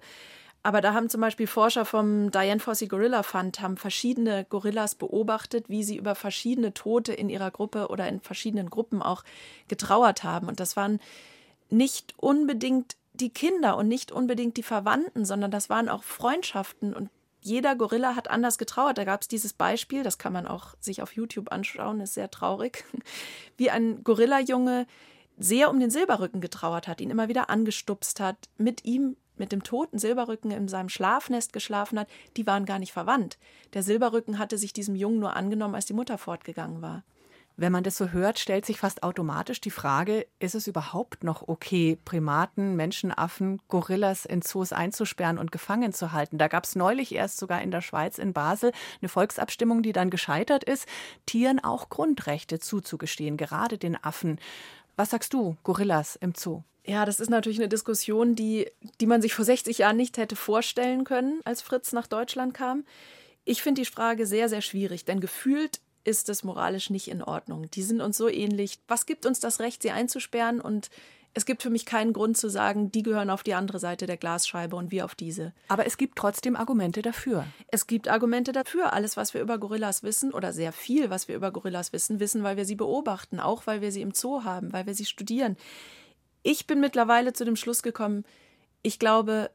Aber 0.64 0.80
da 0.80 0.94
haben 0.94 1.10
zum 1.10 1.20
Beispiel 1.20 1.46
Forscher 1.46 1.84
vom 1.84 2.30
Diane 2.30 2.58
Fossey 2.58 2.88
Gorilla 2.88 3.22
Fund 3.22 3.60
haben 3.60 3.76
verschiedene 3.76 4.46
Gorillas 4.46 4.94
beobachtet, 4.94 5.68
wie 5.68 5.84
sie 5.84 5.98
über 5.98 6.14
verschiedene 6.14 6.72
Tote 6.72 7.12
in 7.12 7.28
ihrer 7.28 7.50
Gruppe 7.50 7.88
oder 7.88 8.08
in 8.08 8.20
verschiedenen 8.22 8.70
Gruppen 8.70 9.02
auch 9.02 9.24
getrauert 9.68 10.24
haben. 10.24 10.48
Und 10.48 10.60
das 10.60 10.74
waren 10.74 11.00
nicht 11.68 12.14
unbedingt 12.16 12.96
die 13.12 13.28
Kinder 13.28 13.76
und 13.76 13.88
nicht 13.88 14.10
unbedingt 14.10 14.56
die 14.56 14.62
Verwandten, 14.62 15.26
sondern 15.26 15.50
das 15.50 15.68
waren 15.68 15.90
auch 15.90 16.02
Freundschaften 16.02 16.94
und 16.94 17.10
jeder 17.42 17.76
Gorilla 17.76 18.16
hat 18.16 18.30
anders 18.30 18.56
getrauert. 18.56 18.96
Da 18.96 19.04
gab 19.04 19.20
es 19.20 19.28
dieses 19.28 19.52
Beispiel, 19.52 20.02
das 20.02 20.16
kann 20.16 20.32
man 20.32 20.46
auch 20.46 20.76
sich 20.80 21.02
auf 21.02 21.14
YouTube 21.14 21.52
anschauen, 21.52 22.00
ist 22.00 22.14
sehr 22.14 22.30
traurig, 22.30 22.84
wie 23.58 23.70
ein 23.70 24.02
Gorilla-Junge 24.02 24.86
sehr 25.36 25.68
um 25.68 25.78
den 25.78 25.90
Silberrücken 25.90 26.40
getrauert 26.40 26.88
hat, 26.88 27.02
ihn 27.02 27.10
immer 27.10 27.28
wieder 27.28 27.50
angestupst 27.50 28.18
hat, 28.18 28.48
mit 28.56 28.86
ihm 28.86 29.16
mit 29.36 29.52
dem 29.52 29.62
toten 29.62 29.98
Silberrücken 29.98 30.50
in 30.50 30.68
seinem 30.68 30.88
Schlafnest 30.88 31.52
geschlafen 31.52 31.98
hat, 31.98 32.08
die 32.36 32.46
waren 32.46 32.64
gar 32.64 32.78
nicht 32.78 32.92
verwandt. 32.92 33.38
Der 33.72 33.82
Silberrücken 33.82 34.38
hatte 34.38 34.58
sich 34.58 34.72
diesem 34.72 34.94
Jungen 34.94 35.18
nur 35.18 35.36
angenommen, 35.36 35.74
als 35.74 35.86
die 35.86 35.94
Mutter 35.94 36.18
fortgegangen 36.18 36.82
war. 36.82 37.04
Wenn 37.56 37.70
man 37.70 37.84
das 37.84 37.96
so 37.96 38.08
hört, 38.08 38.40
stellt 38.40 38.66
sich 38.66 38.80
fast 38.80 39.04
automatisch 39.04 39.60
die 39.60 39.70
Frage, 39.70 40.26
ist 40.40 40.56
es 40.56 40.66
überhaupt 40.66 41.22
noch 41.22 41.46
okay, 41.46 41.96
Primaten, 42.04 42.74
Menschenaffen, 42.74 43.62
Gorillas 43.68 44.24
in 44.24 44.42
Zoos 44.42 44.72
einzusperren 44.72 45.38
und 45.38 45.52
gefangen 45.52 45.92
zu 45.92 46.10
halten? 46.10 46.36
Da 46.36 46.48
gab 46.48 46.64
es 46.64 46.74
neulich 46.74 47.14
erst 47.14 47.38
sogar 47.38 47.62
in 47.62 47.70
der 47.70 47.80
Schweiz, 47.80 48.18
in 48.18 48.32
Basel, 48.32 48.72
eine 49.00 49.08
Volksabstimmung, 49.08 49.82
die 49.82 49.92
dann 49.92 50.10
gescheitert 50.10 50.64
ist, 50.64 50.88
Tieren 51.26 51.62
auch 51.62 51.90
Grundrechte 51.90 52.58
zuzugestehen, 52.58 53.36
gerade 53.36 53.78
den 53.78 54.02
Affen. 54.02 54.40
Was 54.96 55.10
sagst 55.10 55.32
du, 55.32 55.56
Gorillas 55.62 56.16
im 56.16 56.34
Zoo? 56.34 56.62
Ja, 56.86 57.06
das 57.06 57.18
ist 57.18 57.30
natürlich 57.30 57.58
eine 57.58 57.68
Diskussion, 57.68 58.34
die, 58.34 58.70
die 59.00 59.06
man 59.06 59.22
sich 59.22 59.34
vor 59.34 59.44
60 59.44 59.78
Jahren 59.78 59.96
nicht 59.96 60.18
hätte 60.18 60.36
vorstellen 60.36 61.04
können, 61.04 61.40
als 61.44 61.62
Fritz 61.62 61.92
nach 61.92 62.06
Deutschland 62.06 62.52
kam. 62.52 62.84
Ich 63.44 63.62
finde 63.62 63.82
die 63.82 63.90
Frage 63.90 64.26
sehr, 64.26 64.48
sehr 64.48 64.60
schwierig, 64.60 65.04
denn 65.04 65.20
gefühlt 65.20 65.80
ist 66.04 66.28
es 66.28 66.44
moralisch 66.44 66.90
nicht 66.90 67.08
in 67.08 67.22
Ordnung. 67.22 67.70
Die 67.70 67.82
sind 67.82 68.02
uns 68.02 68.18
so 68.18 68.28
ähnlich. 68.28 68.78
Was 68.88 69.06
gibt 69.06 69.24
uns 69.24 69.40
das 69.40 69.60
Recht, 69.60 69.82
sie 69.82 69.90
einzusperren? 69.90 70.60
Und 70.60 70.90
es 71.32 71.46
gibt 71.46 71.62
für 71.62 71.70
mich 71.70 71.86
keinen 71.86 72.12
Grund 72.12 72.36
zu 72.36 72.48
sagen, 72.48 72.92
die 72.92 73.02
gehören 73.02 73.30
auf 73.30 73.42
die 73.42 73.54
andere 73.54 73.78
Seite 73.78 74.06
der 74.06 74.18
Glasscheibe 74.18 74.76
und 74.76 74.90
wir 74.92 75.06
auf 75.06 75.14
diese. 75.14 75.52
Aber 75.68 75.86
es 75.86 75.96
gibt 75.96 76.16
trotzdem 76.16 76.54
Argumente 76.54 77.00
dafür. 77.00 77.46
Es 77.68 77.86
gibt 77.86 78.08
Argumente 78.08 78.52
dafür. 78.52 78.92
Alles, 78.92 79.16
was 79.16 79.32
wir 79.32 79.40
über 79.40 79.58
Gorillas 79.58 80.02
wissen, 80.02 80.32
oder 80.32 80.52
sehr 80.52 80.72
viel, 80.72 81.08
was 81.08 81.26
wir 81.26 81.34
über 81.34 81.50
Gorillas 81.50 81.92
wissen, 81.94 82.20
wissen, 82.20 82.42
weil 82.42 82.58
wir 82.58 82.66
sie 82.66 82.76
beobachten, 82.76 83.40
auch 83.40 83.66
weil 83.66 83.80
wir 83.80 83.90
sie 83.90 84.02
im 84.02 84.12
Zoo 84.12 84.44
haben, 84.44 84.72
weil 84.72 84.86
wir 84.86 84.94
sie 84.94 85.06
studieren. 85.06 85.56
Ich 86.46 86.66
bin 86.66 86.78
mittlerweile 86.78 87.32
zu 87.32 87.46
dem 87.46 87.56
Schluss 87.56 87.82
gekommen, 87.82 88.24
ich 88.82 88.98
glaube, 88.98 89.50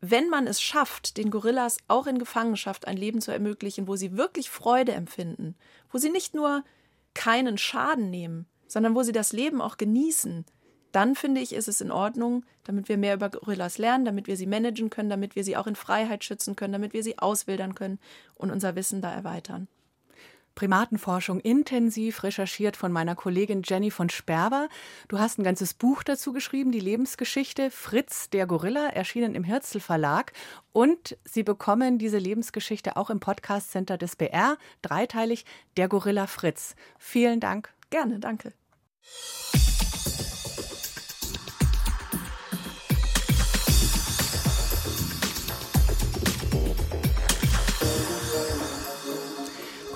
wenn 0.00 0.30
man 0.30 0.46
es 0.46 0.62
schafft, 0.62 1.18
den 1.18 1.30
Gorillas 1.30 1.76
auch 1.86 2.06
in 2.06 2.18
Gefangenschaft 2.18 2.88
ein 2.88 2.96
Leben 2.96 3.20
zu 3.20 3.30
ermöglichen, 3.30 3.86
wo 3.86 3.94
sie 3.94 4.16
wirklich 4.16 4.48
Freude 4.48 4.92
empfinden, 4.92 5.54
wo 5.92 5.98
sie 5.98 6.08
nicht 6.08 6.34
nur 6.34 6.64
keinen 7.12 7.58
Schaden 7.58 8.08
nehmen, 8.08 8.46
sondern 8.66 8.94
wo 8.94 9.02
sie 9.02 9.12
das 9.12 9.34
Leben 9.34 9.60
auch 9.60 9.76
genießen, 9.76 10.46
dann 10.92 11.14
finde 11.14 11.42
ich, 11.42 11.52
ist 11.52 11.68
es 11.68 11.82
in 11.82 11.92
Ordnung, 11.92 12.46
damit 12.64 12.88
wir 12.88 12.96
mehr 12.96 13.14
über 13.14 13.28
Gorillas 13.28 13.76
lernen, 13.76 14.06
damit 14.06 14.26
wir 14.26 14.38
sie 14.38 14.46
managen 14.46 14.88
können, 14.88 15.10
damit 15.10 15.36
wir 15.36 15.44
sie 15.44 15.58
auch 15.58 15.66
in 15.66 15.76
Freiheit 15.76 16.24
schützen 16.24 16.56
können, 16.56 16.72
damit 16.72 16.94
wir 16.94 17.02
sie 17.02 17.18
auswildern 17.18 17.74
können 17.74 17.98
und 18.34 18.50
unser 18.50 18.76
Wissen 18.76 19.02
da 19.02 19.12
erweitern. 19.12 19.68
Primatenforschung 20.60 21.40
intensiv 21.40 22.22
recherchiert 22.22 22.76
von 22.76 22.92
meiner 22.92 23.14
Kollegin 23.14 23.62
Jenny 23.64 23.90
von 23.90 24.10
Sperber. 24.10 24.68
Du 25.08 25.18
hast 25.18 25.38
ein 25.38 25.42
ganzes 25.42 25.72
Buch 25.72 26.02
dazu 26.02 26.34
geschrieben, 26.34 26.70
die 26.70 26.80
Lebensgeschichte 26.80 27.70
Fritz 27.70 28.28
der 28.28 28.46
Gorilla, 28.46 28.88
erschienen 28.88 29.34
im 29.34 29.42
Hirzel 29.42 29.80
Verlag. 29.80 30.34
Und 30.74 31.16
Sie 31.24 31.44
bekommen 31.44 31.96
diese 31.96 32.18
Lebensgeschichte 32.18 32.98
auch 32.98 33.08
im 33.08 33.20
Podcast 33.20 33.70
Center 33.70 33.96
des 33.96 34.16
BR, 34.16 34.58
dreiteilig 34.82 35.46
Der 35.78 35.88
Gorilla 35.88 36.26
Fritz. 36.26 36.74
Vielen 36.98 37.40
Dank. 37.40 37.72
Gerne, 37.88 38.18
danke. 38.18 38.52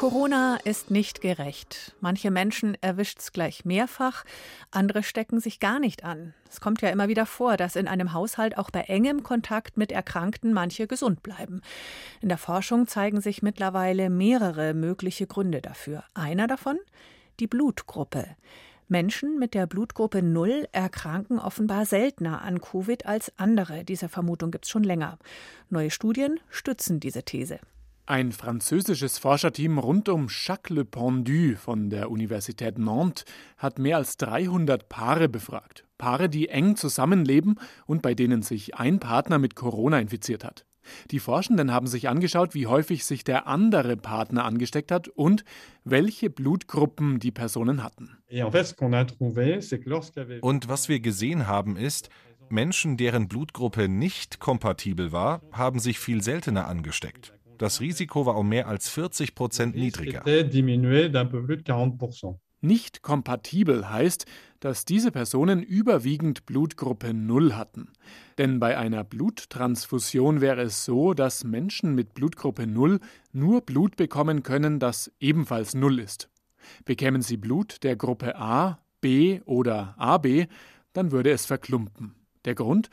Corona 0.05 0.59
ist 0.65 0.91
nicht 0.91 1.23
gerecht. 1.23 1.97
Manche 1.99 2.31
Menschen 2.31 2.77
erwischt 2.83 3.21
es 3.21 3.33
gleich 3.33 3.65
mehrfach, 3.65 4.27
andere 4.71 5.03
stecken 5.03 5.41
sich 5.41 5.61
gar 5.61 5.79
nicht 5.81 6.05
an. 6.05 6.35
Es 6.47 6.61
kommt 6.61 6.83
ja 6.83 6.91
immer 6.91 7.09
wieder 7.09 7.25
vor, 7.25 7.57
dass 7.57 7.75
in 7.75 7.89
einem 7.89 8.13
Haushalt 8.13 8.59
auch 8.59 8.71
bei 8.71 8.83
engem 8.83 9.23
Kontakt 9.23 9.79
mit 9.79 9.91
Erkrankten 9.93 10.53
manche 10.53 10.87
gesund 10.87 11.23
bleiben. 11.23 11.63
In 12.21 12.29
der 12.29 12.37
Forschung 12.37 12.87
zeigen 12.87 13.23
sich 13.23 13.43
mittlerweile 13.43 14.11
mehrere 14.11 14.75
mögliche 14.75 15.27
Gründe 15.27 15.63
dafür. 15.63 16.05
Einer 16.13 16.49
davon 16.49 16.77
die 17.41 17.47
Blutgruppe. 17.47 18.27
Menschen 18.89 19.39
mit 19.39 19.55
der 19.55 19.67
Blutgruppe 19.67 20.21
0 20.21 20.69
erkranken 20.73 21.39
offenbar 21.39 21.87
seltener 21.87 22.43
an 22.43 22.61
Covid 22.61 23.07
als 23.07 23.33
andere. 23.39 23.85
Diese 23.85 24.11
Vermutung 24.11 24.51
gibt 24.51 24.67
es 24.67 24.71
schon 24.71 24.85
länger. 24.85 25.19
Neue 25.71 25.91
Studien 25.91 26.41
stützen 26.51 27.01
diese 27.01 27.23
These. 27.23 27.59
Ein 28.07 28.33
französisches 28.33 29.17
Forscherteam 29.17 29.79
rund 29.79 30.11
um 30.11 30.27
Jacques 30.29 30.69
Le 30.69 30.85
Pendu 30.85 31.57
von 31.57 31.89
der 31.89 32.11
Universität 32.11 32.77
Nantes 32.77 33.25
hat 33.57 33.79
mehr 33.79 33.97
als 33.97 34.19
300 34.19 34.91
Paare 34.91 35.31
befragt. 35.31 35.87
Paare, 35.97 36.29
die 36.29 36.51
eng 36.51 36.77
zusammenleben 36.77 37.59
und 37.87 38.03
bei 38.03 38.13
denen 38.13 38.43
sich 38.43 38.75
ein 38.75 39.01
Partner 39.01 39.39
mit 39.39 39.57
Corona 39.57 40.01
infiziert 40.01 40.45
hat. 40.45 40.67
Die 41.13 41.19
Forschenden 41.19 41.73
haben 41.73 41.87
sich 41.87 42.11
angeschaut, 42.11 42.55
wie 42.55 42.67
häufig 42.67 43.07
sich 43.07 43.25
der 43.25 43.47
andere 43.47 43.97
Partner 43.97 44.45
angesteckt 44.45 44.93
hat 44.93 45.09
und 45.09 45.47
welche 45.85 46.29
Blutgruppen 46.29 47.21
die 47.21 47.33
Personen 47.33 47.83
hatten. 47.83 48.19
Und 50.43 50.69
was 50.69 50.91
wir 50.91 51.01
gesehen 51.01 51.47
haben 51.47 51.79
ist, 51.79 52.11
Menschen, 52.51 52.99
deren 52.99 53.29
Blutgruppe 53.29 53.89
nicht 53.89 54.41
kompatibel 54.41 55.11
war, 55.11 55.41
haben 55.53 55.79
sich 55.79 55.99
viel 55.99 56.23
seltener 56.23 56.69
angesteckt. 56.69 57.34
Das 57.59 57.81
Risiko 57.81 58.27
war 58.27 58.37
um 58.37 58.49
mehr 58.49 58.69
als 58.69 58.89
40 58.89 59.35
Prozent 59.35 59.77
niedriger. 59.77 60.23
Nicht 62.61 63.03
kompatibel 63.03 63.91
heißt, 63.91 64.25
dass 64.61 64.87
diese 64.87 65.11
Personen 65.11 65.63
überwiegend 65.63 66.47
Blutgruppe 66.47 67.13
0 67.13 67.55
hatten. 67.55 67.93
Denn 68.39 68.59
bei 68.59 68.79
einer 68.79 69.05
Bluttransfusion 69.05 70.41
wäre 70.41 70.63
es 70.63 70.87
so, 70.87 71.13
dass 71.13 71.45
Menschen 71.45 71.95
mit 71.95 72.15
Blutgruppe 72.15 72.67
0 72.67 73.01
nur 73.33 73.61
Blut 73.61 73.97
bekommen 73.97 74.43
können, 74.43 74.79
das 74.79 75.13
ebenfalls 75.21 75.75
0 75.75 75.99
ist. 75.99 76.31
Bekämen 76.87 77.21
sie 77.21 77.37
Blut 77.37 77.83
der 77.83 77.97
Gruppe 77.97 78.37
A, 78.37 78.79
B 79.03 79.43
oder 79.45 79.95
AB, 79.99 80.47
dann 80.95 81.13
würde 81.13 81.33
es 81.33 81.45
verklumpen. 81.45 82.15
Der 82.47 82.55
Grund? 82.55 82.89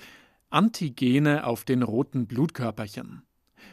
Antigene 0.50 1.46
auf 1.46 1.63
den 1.63 1.82
roten 1.82 2.27
Blutkörperchen. 2.27 3.22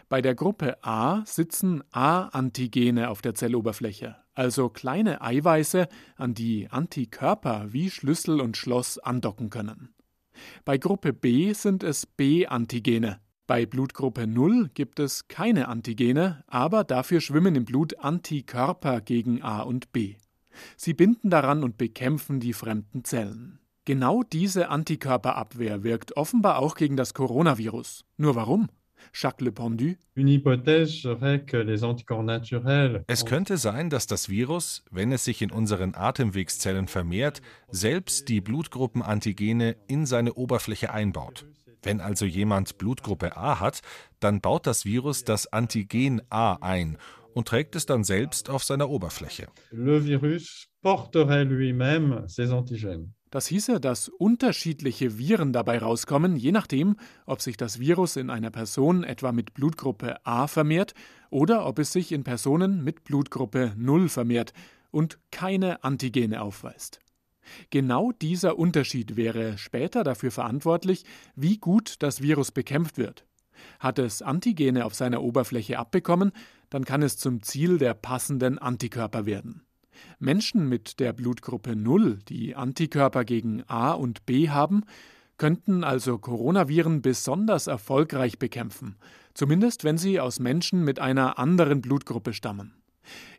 Bei 0.08 0.22
der 0.22 0.34
Gruppe 0.34 0.82
A 0.82 1.22
sitzen 1.26 1.84
A-Antigene 1.90 3.10
auf 3.10 3.20
der 3.20 3.34
Zelloberfläche, 3.34 4.16
also 4.34 4.70
kleine 4.70 5.20
Eiweiße, 5.20 5.86
an 6.16 6.32
die 6.32 6.68
Antikörper 6.70 7.66
wie 7.72 7.90
Schlüssel 7.90 8.40
und 8.40 8.56
Schloss 8.56 8.98
andocken 8.98 9.50
können. 9.50 9.94
Bei 10.64 10.78
Gruppe 10.78 11.12
B 11.12 11.52
sind 11.52 11.82
es 11.82 12.06
B-Antigene. 12.06 13.20
Bei 13.46 13.66
Blutgruppe 13.66 14.26
0 14.26 14.70
gibt 14.72 14.98
es 14.98 15.28
keine 15.28 15.68
Antigene, 15.68 16.42
aber 16.46 16.84
dafür 16.84 17.20
schwimmen 17.20 17.54
im 17.54 17.66
Blut 17.66 17.98
Antikörper 17.98 19.02
gegen 19.02 19.42
A 19.42 19.60
und 19.60 19.92
B. 19.92 20.16
Sie 20.76 20.94
binden 20.94 21.28
daran 21.28 21.62
und 21.62 21.76
bekämpfen 21.76 22.40
die 22.40 22.54
fremden 22.54 23.04
Zellen. 23.04 23.58
Genau 23.84 24.22
diese 24.22 24.70
Antikörperabwehr 24.70 25.82
wirkt 25.82 26.16
offenbar 26.16 26.58
auch 26.58 26.76
gegen 26.76 26.96
das 26.96 27.14
Coronavirus. 27.14 28.04
Nur 28.16 28.34
warum? 28.34 28.68
Jacques 29.14 29.40
Le 29.40 29.52
Pendu. 29.52 29.94
Es 33.06 33.26
könnte 33.26 33.56
sein, 33.56 33.90
dass 33.90 34.06
das 34.06 34.28
Virus, 34.28 34.84
wenn 34.90 35.12
es 35.12 35.24
sich 35.24 35.42
in 35.42 35.50
unseren 35.50 35.94
Atemwegszellen 35.94 36.88
vermehrt, 36.88 37.42
selbst 37.70 38.28
die 38.28 38.40
Blutgruppenantigene 38.40 39.76
in 39.86 40.06
seine 40.06 40.34
Oberfläche 40.34 40.92
einbaut. 40.92 41.46
Wenn 41.82 42.00
also 42.00 42.24
jemand 42.24 42.78
Blutgruppe 42.78 43.36
A 43.36 43.60
hat, 43.60 43.82
dann 44.20 44.40
baut 44.40 44.66
das 44.66 44.84
Virus 44.84 45.24
das 45.24 45.52
Antigen 45.52 46.22
A 46.28 46.54
ein 46.54 46.98
und 47.34 47.46
trägt 47.46 47.76
es 47.76 47.86
dann 47.86 48.02
selbst 48.02 48.50
auf 48.50 48.64
seiner 48.64 48.90
Oberfläche. 48.90 49.46
Le 49.70 50.04
virus 50.04 50.66
porterait 50.82 51.44
lui-même 51.44 52.26
ses 52.28 52.50
antigènes. 52.50 53.17
Das 53.30 53.46
hieße, 53.46 53.78
dass 53.78 54.08
unterschiedliche 54.08 55.18
Viren 55.18 55.52
dabei 55.52 55.78
rauskommen, 55.78 56.36
je 56.36 56.52
nachdem, 56.52 56.96
ob 57.26 57.42
sich 57.42 57.58
das 57.58 57.78
Virus 57.78 58.16
in 58.16 58.30
einer 58.30 58.50
Person 58.50 59.04
etwa 59.04 59.32
mit 59.32 59.52
Blutgruppe 59.52 60.24
A 60.24 60.46
vermehrt 60.46 60.94
oder 61.30 61.66
ob 61.66 61.78
es 61.78 61.92
sich 61.92 62.12
in 62.12 62.24
Personen 62.24 62.82
mit 62.82 63.04
Blutgruppe 63.04 63.74
0 63.76 64.08
vermehrt 64.08 64.54
und 64.90 65.18
keine 65.30 65.84
Antigene 65.84 66.40
aufweist. 66.40 67.00
Genau 67.70 68.12
dieser 68.12 68.58
Unterschied 68.58 69.16
wäre 69.16 69.58
später 69.58 70.04
dafür 70.04 70.30
verantwortlich, 70.30 71.04
wie 71.34 71.58
gut 71.58 71.96
das 72.02 72.22
Virus 72.22 72.50
bekämpft 72.50 72.98
wird. 72.98 73.26
Hat 73.78 73.98
es 73.98 74.22
Antigene 74.22 74.84
auf 74.84 74.94
seiner 74.94 75.22
Oberfläche 75.22 75.78
abbekommen, 75.78 76.32
dann 76.70 76.84
kann 76.84 77.02
es 77.02 77.16
zum 77.16 77.42
Ziel 77.42 77.78
der 77.78 77.94
passenden 77.94 78.58
Antikörper 78.58 79.26
werden. 79.26 79.67
Menschen 80.18 80.68
mit 80.68 81.00
der 81.00 81.12
Blutgruppe 81.12 81.76
0, 81.76 82.18
die 82.28 82.54
Antikörper 82.56 83.24
gegen 83.24 83.62
A 83.68 83.92
und 83.92 84.26
B 84.26 84.48
haben, 84.48 84.84
könnten 85.38 85.84
also 85.84 86.18
Coronaviren 86.18 87.00
besonders 87.00 87.68
erfolgreich 87.68 88.38
bekämpfen, 88.38 88.96
zumindest 89.34 89.84
wenn 89.84 89.96
sie 89.96 90.20
aus 90.20 90.40
Menschen 90.40 90.84
mit 90.84 90.98
einer 90.98 91.38
anderen 91.38 91.80
Blutgruppe 91.80 92.32
stammen. 92.32 92.74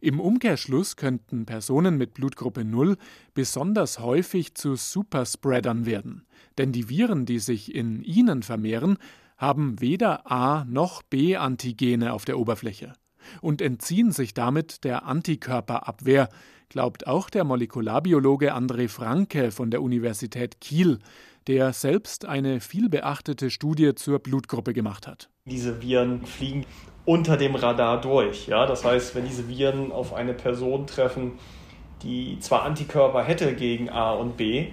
Im 0.02 0.20
Umkehrschluss 0.20 0.96
könnten 0.96 1.46
Personen 1.46 1.98
mit 1.98 2.14
Blutgruppe 2.14 2.64
0 2.64 2.98
besonders 3.34 4.00
häufig 4.00 4.56
zu 4.56 4.76
Superspreadern 4.76 5.86
werden, 5.86 6.26
denn 6.58 6.72
die 6.72 6.90
Viren, 6.90 7.26
die 7.26 7.40
sich 7.40 7.76
in 7.76 8.02
ihnen 8.02 8.42
vermehren, 8.42 8.98
haben 9.38 9.80
weder 9.80 10.30
A 10.32 10.66
noch 10.66 11.04
B 11.04 11.36
Antigene 11.36 12.14
auf 12.14 12.26
der 12.26 12.40
Oberfläche 12.40 12.94
und 13.42 13.62
entziehen 13.62 14.12
sich 14.12 14.34
damit 14.34 14.84
der 14.84 15.06
Antikörperabwehr, 15.06 16.30
glaubt 16.70 17.08
auch 17.08 17.30
der 17.30 17.44
Molekularbiologe 17.44 18.56
André 18.56 18.88
Franke 18.90 19.52
von 19.52 19.72
der 19.72 19.82
Universität 19.82 20.62
Kiel, 20.62 21.00
der 21.48 21.74
selbst 21.74 22.26
eine 22.26 22.60
vielbeachtete 22.60 23.50
Studie 23.50 23.96
zur 23.96 24.20
Blutgruppe 24.20 24.74
gemacht 24.74 25.08
hat. 25.08 25.30
Diese 25.46 25.82
Viren 25.82 26.26
fliegen 26.26 26.66
unter 27.06 27.38
dem 27.38 27.56
Radar 27.56 28.02
durch. 28.02 28.48
Ja? 28.48 28.68
Das 28.68 28.86
heißt, 28.86 29.16
wenn 29.16 29.26
diese 29.26 29.48
Viren 29.48 29.92
auf 29.92 30.14
eine 30.14 30.34
Person 30.34 30.86
treffen, 30.86 31.40
die 32.04 32.38
zwar 32.40 32.64
Antikörper 32.64 33.24
hätte 33.24 33.56
gegen 33.56 33.90
A 33.90 34.12
und 34.12 34.38
B, 34.38 34.68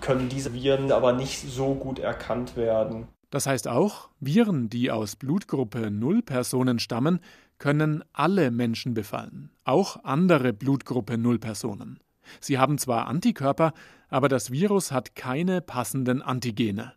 können 0.00 0.28
diese 0.28 0.54
Viren 0.54 0.92
aber 0.92 1.12
nicht 1.12 1.40
so 1.40 1.74
gut 1.74 1.98
erkannt 1.98 2.56
werden. 2.56 3.08
Das 3.30 3.46
heißt 3.46 3.68
auch, 3.68 4.08
Viren, 4.18 4.70
die 4.70 4.90
aus 4.90 5.16
Blutgruppe 5.16 5.90
0 5.90 6.22
Personen 6.22 6.78
stammen, 6.78 7.20
können 7.60 8.02
alle 8.12 8.50
Menschen 8.50 8.94
befallen, 8.94 9.52
auch 9.62 10.02
andere 10.02 10.52
Blutgruppe 10.52 11.16
0 11.16 11.38
Personen. 11.38 12.00
Sie 12.40 12.58
haben 12.58 12.78
zwar 12.78 13.06
Antikörper, 13.06 13.72
aber 14.08 14.28
das 14.28 14.50
Virus 14.50 14.90
hat 14.90 15.14
keine 15.14 15.60
passenden 15.60 16.22
Antigene. 16.22 16.94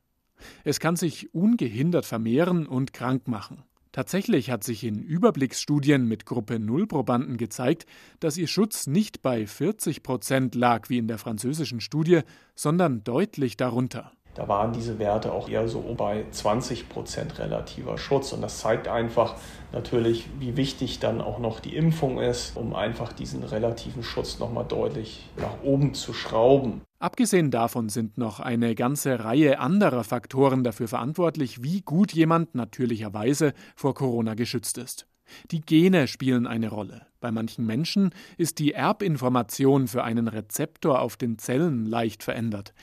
Es 0.63 0.79
kann 0.79 0.95
sich 0.95 1.33
ungehindert 1.33 2.05
vermehren 2.05 2.65
und 2.65 2.93
krank 2.93 3.27
machen. 3.27 3.63
Tatsächlich 3.91 4.49
hat 4.49 4.63
sich 4.63 4.83
in 4.83 5.03
Überblicksstudien 5.03 6.07
mit 6.07 6.25
Gruppe 6.25 6.59
0 6.59 6.87
Probanden 6.87 7.37
gezeigt, 7.37 7.85
dass 8.19 8.37
ihr 8.37 8.47
Schutz 8.47 8.87
nicht 8.87 9.21
bei 9.21 9.45
40 9.45 10.01
Prozent 10.01 10.55
lag 10.55 10.89
wie 10.89 10.97
in 10.97 11.07
der 11.07 11.19
französischen 11.19 11.79
Studie, 11.79 12.21
sondern 12.55 13.03
deutlich 13.03 13.55
darunter. 13.55 14.11
Da 14.35 14.47
waren 14.47 14.73
diese 14.73 14.97
Werte 14.97 15.31
auch 15.31 15.47
eher 15.47 15.67
so 15.67 15.81
bei 15.95 16.25
20 16.31 16.89
Prozent 16.89 17.37
relativer 17.37 17.97
Schutz. 17.97 18.33
Und 18.33 18.41
das 18.41 18.59
zeigt 18.59 18.87
einfach 18.87 19.35
natürlich, 19.71 20.25
wie 20.39 20.57
wichtig 20.57 20.99
dann 20.99 21.21
auch 21.21 21.37
noch 21.37 21.59
die 21.59 21.75
Impfung 21.75 22.19
ist, 22.19 22.57
um 22.57 22.75
einfach 22.75 23.13
diesen 23.13 23.43
relativen 23.43 24.03
Schutz 24.03 24.39
nochmal 24.39 24.65
deutlich 24.65 25.29
nach 25.37 25.61
oben 25.63 25.93
zu 25.93 26.13
schrauben. 26.13 26.81
Abgesehen 26.99 27.51
davon 27.51 27.89
sind 27.89 28.17
noch 28.17 28.39
eine 28.39 28.75
ganze 28.75 29.23
Reihe 29.23 29.59
anderer 29.59 30.03
Faktoren 30.03 30.63
dafür 30.63 30.87
verantwortlich, 30.87 31.61
wie 31.61 31.81
gut 31.81 32.13
jemand 32.13 32.55
natürlicherweise 32.55 33.53
vor 33.75 33.93
Corona 33.93 34.33
geschützt 34.33 34.77
ist. 34.77 35.05
Die 35.51 35.61
Gene 35.61 36.07
spielen 36.07 36.47
eine 36.47 36.69
Rolle. 36.69 37.05
Bei 37.19 37.31
manchen 37.31 37.65
Menschen 37.65 38.11
ist 38.37 38.59
die 38.59 38.73
Erbinformation 38.73 39.87
für 39.87 40.03
einen 40.03 40.27
Rezeptor 40.27 40.99
auf 40.99 41.17
den 41.17 41.37
Zellen 41.37 41.85
leicht 41.85 42.23
verändert. 42.23 42.73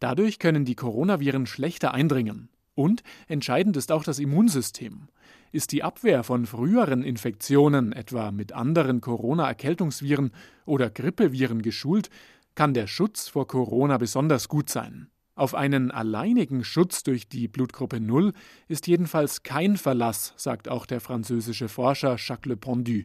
Dadurch 0.00 0.38
können 0.38 0.64
die 0.64 0.74
Coronaviren 0.74 1.46
schlechter 1.46 1.94
eindringen. 1.94 2.48
Und 2.74 3.02
entscheidend 3.28 3.76
ist 3.76 3.92
auch 3.92 4.04
das 4.04 4.18
Immunsystem. 4.18 5.08
Ist 5.52 5.70
die 5.70 5.84
Abwehr 5.84 6.24
von 6.24 6.46
früheren 6.46 7.04
Infektionen, 7.04 7.92
etwa 7.92 8.32
mit 8.32 8.52
anderen 8.52 9.00
Corona-Erkältungsviren 9.00 10.32
oder 10.66 10.90
Grippeviren 10.90 11.62
geschult, 11.62 12.10
kann 12.56 12.74
der 12.74 12.86
Schutz 12.86 13.28
vor 13.28 13.46
Corona 13.46 13.98
besonders 13.98 14.48
gut 14.48 14.68
sein. 14.68 15.08
Auf 15.36 15.54
einen 15.54 15.90
alleinigen 15.90 16.62
Schutz 16.62 17.02
durch 17.02 17.28
die 17.28 17.48
Blutgruppe 17.48 18.00
0 18.00 18.32
ist 18.68 18.86
jedenfalls 18.86 19.42
kein 19.42 19.76
Verlass, 19.76 20.32
sagt 20.36 20.68
auch 20.68 20.86
der 20.86 21.00
französische 21.00 21.68
Forscher 21.68 22.16
Jacques 22.18 22.46
Le 22.46 22.56
Pendu 22.56 23.02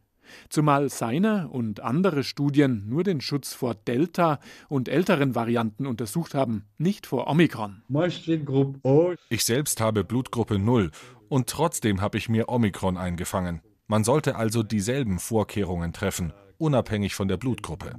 zumal 0.49 0.89
seine 0.89 1.49
und 1.49 1.79
andere 1.79 2.23
Studien 2.23 2.83
nur 2.87 3.03
den 3.03 3.21
Schutz 3.21 3.53
vor 3.53 3.75
Delta 3.75 4.39
und 4.67 4.89
älteren 4.89 5.35
Varianten 5.35 5.85
untersucht 5.85 6.33
haben, 6.33 6.65
nicht 6.77 7.07
vor 7.07 7.27
Omikron. 7.27 7.83
Ich 9.29 9.43
selbst 9.43 9.81
habe 9.81 10.03
Blutgruppe 10.03 10.59
0 10.59 10.91
und 11.29 11.47
trotzdem 11.47 12.01
habe 12.01 12.17
ich 12.17 12.29
mir 12.29 12.49
Omikron 12.49 12.97
eingefangen. 12.97 13.61
Man 13.87 14.03
sollte 14.03 14.35
also 14.35 14.61
dieselben 14.61 15.19
Vorkehrungen 15.19 15.93
treffen, 15.93 16.33
unabhängig 16.57 17.15
von 17.15 17.27
der 17.27 17.37
Blutgruppe. 17.37 17.93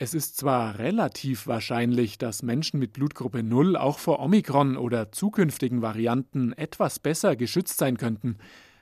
Es 0.00 0.14
ist 0.14 0.36
zwar 0.36 0.78
relativ 0.78 1.46
wahrscheinlich, 1.46 2.18
dass 2.18 2.42
Menschen 2.42 2.78
mit 2.78 2.92
Blutgruppe 2.92 3.42
0 3.42 3.76
auch 3.76 3.98
vor 3.98 4.20
Omikron 4.20 4.76
oder 4.76 5.10
zukünftigen 5.10 5.82
Varianten 5.82 6.52
etwas 6.52 6.98
besser 6.98 7.34
geschützt 7.34 7.78
sein 7.78 7.96
könnten, 7.96 8.38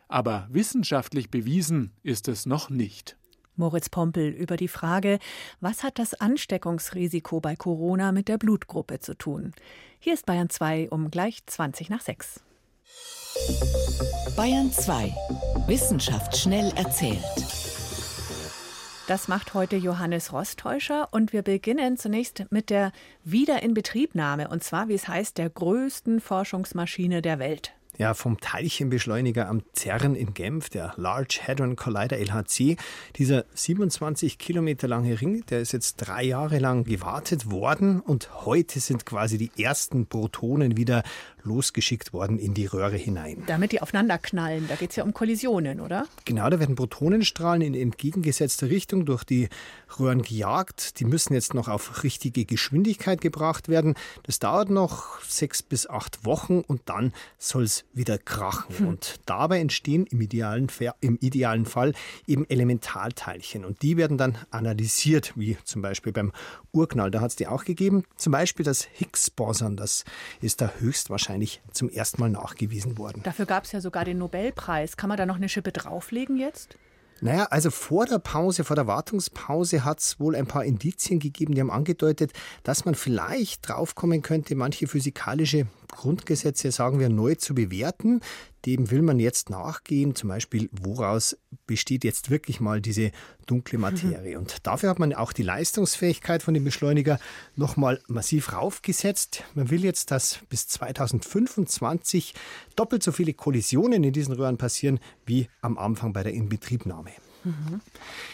aber 0.09 0.47
wissenschaftlich 0.51 1.31
bewiesen 1.31 1.93
ist 2.03 2.29
es 2.29 2.47
noch 2.47 2.71
nicht. 2.71 3.17
Moritz 3.57 3.89
Pompel 3.89 4.29
über 4.29 4.57
die 4.57 4.69
Frage, 4.69 5.19
was 5.61 5.83
hat 5.83 5.99
das 5.99 6.15
Ansteckungsrisiko 6.15 7.41
bei 7.41 7.57
Corona 7.57 8.13
mit 8.13 8.29
der 8.29 8.39
Blutgruppe 8.39 9.01
zu 9.01 9.17
tun? 9.17 9.53
Hier 9.99 10.15
ist 10.15 10.27
Bayern 10.27 10.51
2 10.51 10.91
um 10.91 11.11
gleich 11.11 11.45
20 11.47 11.89
nach 11.89 12.03
6. 12.03 12.41
Bayern 14.37 14.71
2. 14.71 15.15
Wissenschaft 15.67 16.37
schnell 16.37 16.73
erzählt. 16.77 17.25
Das 19.07 19.29
macht 19.29 19.55
heute 19.55 19.77
Johannes 19.77 20.33
Rostäuscher 20.33 21.09
und 21.13 21.33
wir 21.33 21.43
beginnen 21.43 21.97
zunächst 21.97 22.45
mit 22.51 22.71
der 22.71 22.91
Wiederinbetriebnahme 23.23 24.49
und 24.49 24.65
zwar, 24.65 24.89
wie 24.89 24.95
es 24.95 25.07
heißt, 25.07 25.39
der 25.39 25.49
größten 25.49 26.21
Forschungsmaschine 26.21 27.23
der 27.23 27.39
Welt 27.39 27.76
ja, 27.99 28.15
vom 28.15 28.41
Teilchenbeschleuniger 28.41 29.49
am 29.49 29.63
CERN 29.75 30.15
in 30.15 30.35
Genf, 30.35 30.69
der 30.69 30.95
Large 30.97 31.41
Hadron 31.47 31.77
Collider 31.77 32.19
LHC. 32.19 32.77
Dieser 33.17 33.45
27 33.55 34.39
Kilometer 34.39 34.89
lange 34.89 35.21
Ring, 35.21 35.45
der 35.47 35.61
ist 35.61 35.73
jetzt 35.73 35.97
drei 35.97 36.25
Jahre 36.25 36.59
lang 36.59 36.85
gewartet 36.85 37.51
worden 37.51 38.01
und 38.01 38.45
heute 38.45 38.81
sind 38.81 39.07
quasi 39.07 39.39
die 39.39 39.51
ersten 39.63 40.07
Protonen 40.07 40.77
wieder 40.77 41.03
losgeschickt 41.47 42.13
worden 42.13 42.39
in 42.39 42.53
die 42.53 42.67
Röhre 42.67 42.97
hinein. 42.97 43.43
Damit 43.47 43.73
die 43.73 43.81
aufeinander 43.81 44.19
knallen, 44.19 44.67
da 44.69 44.75
geht 44.75 44.91
es 44.91 44.97
ja 44.97 45.05
um 45.05 45.15
Kollisionen, 45.15 45.81
oder? 45.81 46.07
Genau, 46.25 46.51
da 46.51 46.61
werden 46.61 46.75
Protonenstrahlen 46.75 47.63
in 47.63 47.75
entgegengesetzter 47.75 48.69
Richtung 48.69 49.07
durch 49.07 49.25
die 49.25 49.49
Röhren 49.99 50.23
gejagt. 50.23 51.01
Die 51.01 51.05
müssen 51.05 51.33
jetzt 51.33 51.55
noch 51.55 51.69
auf 51.69 52.03
richtige 52.03 52.45
Geschwindigkeit 52.45 53.21
gebracht 53.21 53.69
werden. 53.69 53.95
Das 54.25 54.39
dauert 54.39 54.69
noch 54.69 55.21
sechs 55.23 55.63
bis 55.63 55.89
acht 55.89 56.25
Wochen 56.25 56.61
und 56.61 56.83
dann 56.87 57.13
soll 57.39 57.63
es 57.63 57.85
wieder 57.95 58.19
krachen. 58.19 58.79
Hm. 58.79 58.89
Und 58.89 59.21
dabei 59.25 59.61
entstehen 59.61 60.07
im 60.07 60.21
idealen, 60.21 60.67
im 61.01 61.17
idealen 61.21 61.65
Fall 61.65 61.95
eben 62.27 62.45
Elementarteilchen. 62.49 63.65
Und 63.65 63.83
die 63.83 63.97
werden 63.97 64.19
dann 64.19 64.37
analysiert, 64.51 65.33
wie 65.37 65.57
zum 65.65 65.83
Beispiel 65.83 66.13
beim 66.13 66.33
Urknall. 66.73 67.11
Da 67.11 67.21
hat 67.21 67.31
es 67.31 67.37
die 67.37 67.47
auch 67.47 67.65
gegeben. 67.65 68.05
Zum 68.17 68.33
Beispiel 68.33 68.65
das 68.65 68.87
Higgs-Boson, 68.95 69.77
das 69.77 70.05
ist 70.41 70.61
da 70.61 70.73
höchstwahrscheinlich 70.79 71.36
zum 71.73 71.89
ersten 71.89 72.21
Mal 72.21 72.31
nachgewiesen 72.31 72.99
worden. 72.99 73.23
Dafür 73.23 73.47
gab 73.47 73.65
es 73.65 73.73
ja 73.73 73.81
sogar 73.81 74.05
den 74.05 74.19
Nobelpreis. 74.19 74.97
Kann 74.97 75.09
man 75.09 75.17
da 75.19 75.27
noch 75.27 75.37
eine 75.37 75.49
Schippe 75.49 75.73
drauflegen 75.73 76.37
jetzt? 76.37 76.77
Naja, 77.21 77.45
also 77.45 77.71
vor 77.71 78.05
der 78.05 78.19
Pause, 78.19 78.63
vor 78.63 78.77
der 78.77 78.87
Wartungspause 78.87 79.85
hat 79.85 80.01
es 80.01 80.21
wohl 80.21 80.37
ein 80.37 80.47
paar 80.47 80.65
Indizien 80.65 81.19
gegeben, 81.19 81.55
die 81.55 81.61
haben 81.61 81.71
angedeutet, 81.71 82.33
dass 82.63 82.85
man 82.85 82.95
vielleicht 82.95 83.67
draufkommen 83.69 84.21
könnte, 84.21 84.55
manche 84.55 84.87
physikalische 84.87 85.67
Grundgesetze, 85.89 86.71
sagen 86.71 86.99
wir, 86.99 87.09
neu 87.09 87.35
zu 87.35 87.55
bewerten. 87.55 88.21
Dem 88.65 88.91
will 88.91 89.03
man 89.03 89.21
jetzt 89.21 89.49
nachgehen, 89.51 90.15
zum 90.15 90.29
Beispiel, 90.29 90.69
woraus 90.73 91.37
besteht 91.67 92.05
jetzt 92.05 92.31
wirklich 92.31 92.61
mal 92.61 92.81
diese 92.81 93.13
dunkle 93.47 93.79
Materie. 93.79 94.37
Mhm. 94.37 94.43
Und 94.43 94.67
dafür 94.67 94.91
hat 94.91 94.99
man 94.99 95.15
auch 95.15 95.33
die 95.33 95.43
Leistungsfähigkeit 95.43 96.43
von 96.43 96.55
dem 96.55 96.65
Beschleuniger 96.65 97.19
nochmal 97.55 98.01
massiv 98.09 98.53
raufgesetzt. 98.53 99.45
Man 99.55 99.71
will 99.71 99.85
jetzt, 99.85 100.11
dass 100.11 100.41
bis 100.49 100.67
2025 100.69 102.35
doppelt 102.75 103.03
so 103.03 103.13
viele 103.13 103.35
Kollisionen 103.35 104.03
in 104.05 104.13
diesen 104.13 104.35
Röhren 104.35 104.59
passieren 104.59 104.99
wie 105.25 105.49
am 105.61 105.79
Anfang 105.79 106.13
bei 106.13 106.23
der 106.23 106.35
Inbetriebnahme. 106.35 107.11
Mhm. 107.47 107.81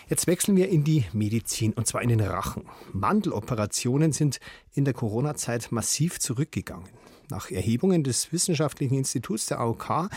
Jetzt 0.08 0.26
wechseln 0.26 0.56
wir 0.56 0.68
in 0.70 0.84
die 0.84 1.04
Medizin 1.12 1.74
und 1.74 1.86
zwar 1.86 2.02
in 2.02 2.08
den 2.08 2.20
Rachen. 2.20 2.64
Mandeloperationen 2.92 4.12
sind 4.12 4.40
in 4.72 4.84
der 4.84 4.94
Corona-Zeit 4.94 5.70
massiv 5.70 6.18
zurückgegangen. 6.18 6.88
Nach 7.32 7.50
Erhebungen 7.50 8.04
des 8.04 8.30
Wissenschaftlichen 8.30 8.94
Instituts 8.94 9.46
der 9.46 9.58
AOK 9.58 10.10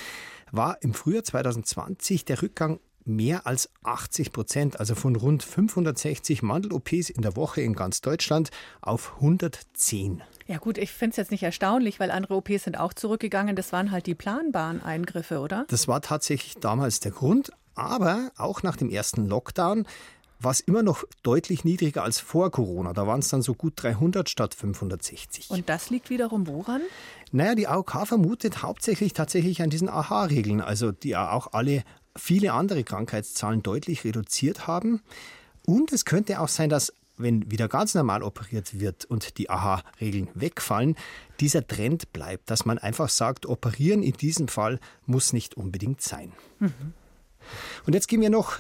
war 0.52 0.78
im 0.82 0.94
Frühjahr 0.94 1.24
2020 1.24 2.26
der 2.26 2.42
Rückgang 2.42 2.82
mehr 3.06 3.48
als 3.48 3.70
80 3.84 4.34
Prozent, 4.34 4.82
also 4.82 4.96
von 4.96 5.16
rund 5.16 5.42
560 5.42 6.42
Mandel-OPs 6.42 7.10
in 7.10 7.22
der 7.22 7.38
Woche 7.38 7.62
in 7.62 7.72
ganz 7.72 8.02
Deutschland 8.02 8.50
auf 8.82 9.14
110. 9.16 10.24
Ja 10.46 10.58
gut, 10.58 10.78
ich 10.78 10.92
finde 10.92 11.12
es 11.12 11.16
jetzt 11.16 11.32
nicht 11.32 11.44
erstaunlich, 11.44 12.02
weil 12.02 12.12
andere 12.12 12.36
OPs 12.36 12.66
sind 12.66 12.78
auch 12.78 12.94
zurückgegangen. 12.94 13.56
Das 13.56 13.72
waren 13.72 13.92
halt 13.92 14.08
die 14.08 14.16
planbaren 14.16 14.84
Eingriffe, 14.84 15.40
oder? 15.40 15.64
Das 15.70 15.88
war 15.88 16.02
tatsächlich 16.02 16.56
damals 16.56 17.00
der 17.00 17.12
Grund. 17.12 17.54
Aber 17.76 18.32
auch 18.38 18.64
nach 18.64 18.78
dem 18.78 18.90
ersten 18.90 19.28
Lockdown 19.28 19.86
war 20.46 20.52
es 20.52 20.62
immer 20.62 20.84
noch 20.84 21.04
deutlich 21.24 21.66
niedriger 21.66 22.04
als 22.04 22.20
vor 22.20 22.52
Corona. 22.52 22.94
Da 22.94 23.06
waren 23.08 23.20
es 23.20 23.28
dann 23.28 23.42
so 23.42 23.54
gut 23.54 23.74
300 23.76 24.30
statt 24.30 24.54
560. 24.54 25.50
Und 25.50 25.68
das 25.68 25.90
liegt 25.90 26.10
wiederum 26.10 26.48
woran? 26.48 26.82
Naja, 27.32 27.56
die 27.56 27.68
AOK 27.68 28.08
vermutet 28.08 28.62
hauptsächlich 28.62 29.14
tatsächlich 29.14 29.62
an 29.62 29.70
diesen 29.70 29.90
AHA-Regeln, 29.90 30.62
also 30.62 30.92
die 30.92 31.10
ja 31.10 31.32
auch 31.32 31.52
alle 31.54 31.84
viele 32.16 32.54
andere 32.54 32.84
Krankheitszahlen 32.84 33.64
deutlich 33.64 34.06
reduziert 34.06 34.68
haben. 34.68 35.02
Und 35.66 35.92
es 35.92 36.06
könnte 36.06 36.40
auch 36.40 36.48
sein, 36.48 36.70
dass 36.70 36.94
wenn 37.18 37.50
wieder 37.50 37.68
ganz 37.68 37.96
normal 37.96 38.24
operiert 38.24 38.80
wird 38.80 39.06
und 39.06 39.38
die 39.38 39.50
AHA-Regeln 39.50 40.30
wegfallen, 40.34 40.96
dieser 41.40 41.66
Trend 41.66 42.14
bleibt, 42.14 42.50
dass 42.50 42.66
man 42.66 42.78
einfach 42.78 43.10
sagt, 43.10 43.46
operieren 43.46 44.04
in 44.04 44.14
diesem 44.14 44.48
Fall 44.48 44.80
muss 45.06 45.34
nicht 45.34 45.56
unbedingt 45.56 46.02
sein. 46.02 46.34
Mhm. 46.60 46.94
Und 47.86 47.94
jetzt 47.94 48.08
gehen 48.08 48.22
wir 48.22 48.30
noch 48.30 48.60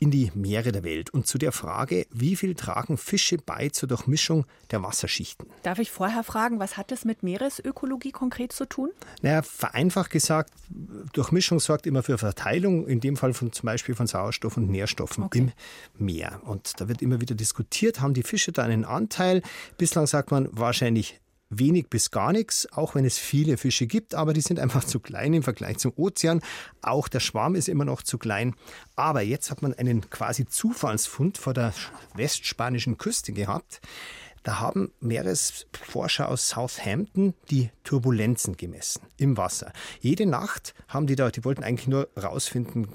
in 0.00 0.10
die 0.10 0.30
Meere 0.34 0.72
der 0.72 0.84
Welt 0.84 1.10
und 1.10 1.26
zu 1.26 1.38
der 1.38 1.52
Frage, 1.52 2.06
wie 2.10 2.36
viel 2.36 2.54
tragen 2.54 2.96
Fische 2.96 3.38
bei 3.38 3.68
zur 3.68 3.88
Durchmischung 3.88 4.46
der 4.70 4.82
Wasserschichten? 4.82 5.46
Darf 5.62 5.78
ich 5.78 5.90
vorher 5.90 6.24
fragen, 6.24 6.58
was 6.58 6.76
hat 6.76 6.90
das 6.90 7.04
mit 7.04 7.22
Meeresökologie 7.22 8.12
konkret 8.12 8.52
zu 8.52 8.66
tun? 8.66 8.90
Naja, 9.22 9.42
vereinfacht 9.42 10.10
gesagt, 10.10 10.52
Durchmischung 11.12 11.60
sorgt 11.60 11.86
immer 11.86 12.02
für 12.02 12.18
Verteilung, 12.18 12.86
in 12.86 13.00
dem 13.00 13.16
Fall 13.16 13.34
von 13.34 13.52
zum 13.52 13.66
Beispiel 13.66 13.94
von 13.94 14.06
Sauerstoff 14.06 14.56
und 14.56 14.68
Nährstoffen 14.68 15.24
okay. 15.24 15.52
im 15.98 16.04
Meer. 16.04 16.40
Und 16.44 16.80
da 16.80 16.88
wird 16.88 17.02
immer 17.02 17.20
wieder 17.20 17.34
diskutiert, 17.34 18.00
haben 18.00 18.14
die 18.14 18.22
Fische 18.22 18.52
da 18.52 18.62
einen 18.62 18.84
Anteil? 18.84 19.42
Bislang 19.78 20.06
sagt 20.06 20.30
man 20.30 20.48
wahrscheinlich 20.52 21.20
wenig 21.50 21.88
bis 21.88 22.10
gar 22.10 22.32
nichts, 22.32 22.70
auch 22.72 22.94
wenn 22.94 23.04
es 23.04 23.18
viele 23.18 23.56
Fische 23.56 23.86
gibt, 23.86 24.14
aber 24.14 24.32
die 24.32 24.40
sind 24.40 24.58
einfach 24.58 24.84
zu 24.84 25.00
klein 25.00 25.34
im 25.34 25.42
Vergleich 25.42 25.78
zum 25.78 25.92
Ozean. 25.96 26.40
Auch 26.82 27.08
der 27.08 27.20
Schwarm 27.20 27.54
ist 27.54 27.68
immer 27.68 27.84
noch 27.84 28.02
zu 28.02 28.18
klein. 28.18 28.54
Aber 28.96 29.22
jetzt 29.22 29.50
hat 29.50 29.62
man 29.62 29.74
einen 29.74 30.08
quasi 30.10 30.46
Zufallsfund 30.46 31.38
vor 31.38 31.54
der 31.54 31.72
westspanischen 32.14 32.98
Küste 32.98 33.32
gehabt. 33.32 33.80
Da 34.42 34.60
haben 34.60 34.92
Meeresforscher 35.00 36.28
aus 36.28 36.50
Southampton 36.50 37.32
die 37.50 37.70
Turbulenzen 37.82 38.58
gemessen 38.58 39.00
im 39.16 39.38
Wasser. 39.38 39.72
Jede 40.00 40.26
Nacht 40.26 40.74
haben 40.86 41.06
die 41.06 41.16
da, 41.16 41.30
die 41.30 41.44
wollten 41.44 41.64
eigentlich 41.64 41.88
nur 41.88 42.10
rausfinden, 42.22 42.88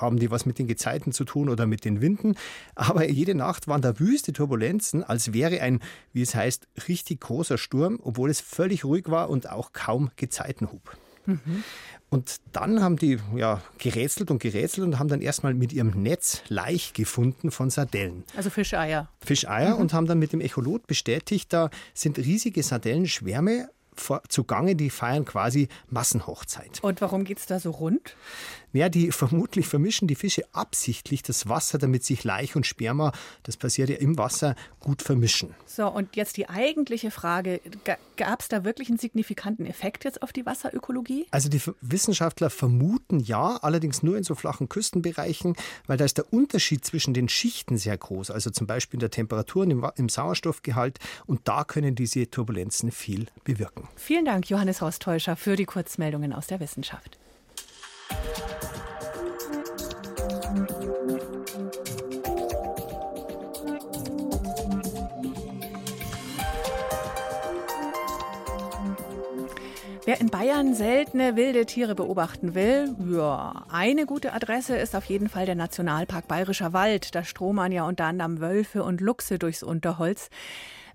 haben 0.00 0.18
die 0.18 0.30
was 0.30 0.46
mit 0.46 0.58
den 0.58 0.66
Gezeiten 0.66 1.12
zu 1.12 1.24
tun 1.24 1.48
oder 1.48 1.66
mit 1.66 1.84
den 1.84 2.00
Winden. 2.00 2.36
Aber 2.74 3.08
jede 3.08 3.34
Nacht 3.34 3.68
waren 3.68 3.82
da 3.82 3.98
wüste 3.98 4.32
Turbulenzen, 4.32 5.04
als 5.04 5.32
wäre 5.32 5.60
ein, 5.60 5.80
wie 6.12 6.22
es 6.22 6.34
heißt, 6.34 6.66
richtig 6.88 7.20
großer 7.20 7.58
Sturm, 7.58 7.98
obwohl 8.02 8.30
es 8.30 8.40
völlig 8.40 8.84
ruhig 8.84 9.04
war 9.08 9.30
und 9.30 9.50
auch 9.50 9.72
kaum 9.72 10.10
Gezeiten 10.16 10.72
hub. 10.72 10.96
Mhm. 11.26 11.64
Und 12.08 12.36
dann 12.52 12.82
haben 12.82 12.96
die 12.96 13.18
ja, 13.34 13.60
gerätselt 13.78 14.30
und 14.30 14.40
gerätselt 14.40 14.86
und 14.86 14.98
haben 14.98 15.08
dann 15.08 15.20
erstmal 15.20 15.54
mit 15.54 15.72
ihrem 15.72 15.90
Netz 16.02 16.42
Laich 16.48 16.92
gefunden 16.92 17.50
von 17.50 17.68
Sardellen. 17.68 18.22
Also 18.36 18.48
Fischeier. 18.48 19.08
Fischeier 19.20 19.74
mhm. 19.74 19.80
und 19.80 19.92
haben 19.92 20.06
dann 20.06 20.18
mit 20.18 20.32
dem 20.32 20.40
Echolot 20.40 20.86
bestätigt, 20.86 21.52
da 21.52 21.68
sind 21.94 22.18
riesige 22.18 22.62
Sardellenschwärme 22.62 23.68
zugange, 24.28 24.76
die 24.76 24.90
feiern 24.90 25.24
quasi 25.24 25.68
Massenhochzeit. 25.88 26.80
Und 26.82 27.00
warum 27.00 27.24
geht 27.24 27.38
es 27.38 27.46
da 27.46 27.58
so 27.58 27.70
rund? 27.70 28.14
Ja, 28.76 28.88
die 28.88 29.10
vermutlich 29.10 29.66
vermischen 29.66 30.06
die 30.06 30.14
Fische 30.14 30.44
absichtlich 30.52 31.22
das 31.22 31.48
Wasser, 31.48 31.78
damit 31.78 32.04
sich 32.04 32.24
Laich 32.24 32.56
und 32.56 32.66
Sperma, 32.66 33.12
das 33.42 33.56
passiert 33.56 33.88
ja 33.88 33.96
im 33.96 34.18
Wasser, 34.18 34.54
gut 34.80 35.02
vermischen. 35.02 35.54
So, 35.64 35.88
und 35.88 36.14
jetzt 36.14 36.36
die 36.36 36.48
eigentliche 36.48 37.10
Frage, 37.10 37.60
gab 38.16 38.40
es 38.40 38.48
da 38.48 38.64
wirklich 38.64 38.88
einen 38.88 38.98
signifikanten 38.98 39.66
Effekt 39.66 40.04
jetzt 40.04 40.22
auf 40.22 40.32
die 40.32 40.44
Wasserökologie? 40.44 41.26
Also 41.30 41.48
die 41.48 41.60
Wissenschaftler 41.80 42.50
vermuten 42.50 43.20
ja, 43.20 43.56
allerdings 43.62 44.02
nur 44.02 44.16
in 44.16 44.24
so 44.24 44.34
flachen 44.34 44.68
Küstenbereichen, 44.68 45.56
weil 45.86 45.96
da 45.96 46.04
ist 46.04 46.18
der 46.18 46.32
Unterschied 46.32 46.84
zwischen 46.84 47.14
den 47.14 47.28
Schichten 47.28 47.78
sehr 47.78 47.96
groß, 47.96 48.30
also 48.30 48.50
zum 48.50 48.66
Beispiel 48.66 48.96
in 48.98 49.00
der 49.00 49.10
Temperatur 49.10 49.62
und 49.62 49.70
im, 49.70 49.86
im 49.96 50.08
Sauerstoffgehalt 50.08 50.98
und 51.26 51.48
da 51.48 51.64
können 51.64 51.94
diese 51.94 52.28
Turbulenzen 52.30 52.90
viel 52.90 53.26
bewirken. 53.44 53.88
Vielen 53.96 54.24
Dank, 54.24 54.48
Johannes 54.50 54.82
Rostäuscher, 54.82 55.36
für 55.36 55.56
die 55.56 55.64
Kurzmeldungen 55.64 56.32
aus 56.32 56.46
der 56.46 56.60
Wissenschaft. 56.60 57.18
Wer 70.06 70.20
in 70.20 70.30
Bayern 70.30 70.72
seltene 70.72 71.34
wilde 71.34 71.66
Tiere 71.66 71.96
beobachten 71.96 72.54
will, 72.54 72.94
ja, 73.10 73.64
eine 73.68 74.06
gute 74.06 74.32
Adresse 74.34 74.76
ist 74.76 74.94
auf 74.94 75.04
jeden 75.06 75.28
Fall 75.28 75.46
der 75.46 75.56
Nationalpark 75.56 76.28
Bayerischer 76.28 76.72
Wald. 76.72 77.16
Da 77.16 77.24
stromern 77.24 77.72
ja 77.72 77.84
unter 77.88 78.04
anderem 78.04 78.40
Wölfe 78.40 78.84
und 78.84 79.00
Luchse 79.00 79.40
durchs 79.40 79.64
Unterholz. 79.64 80.30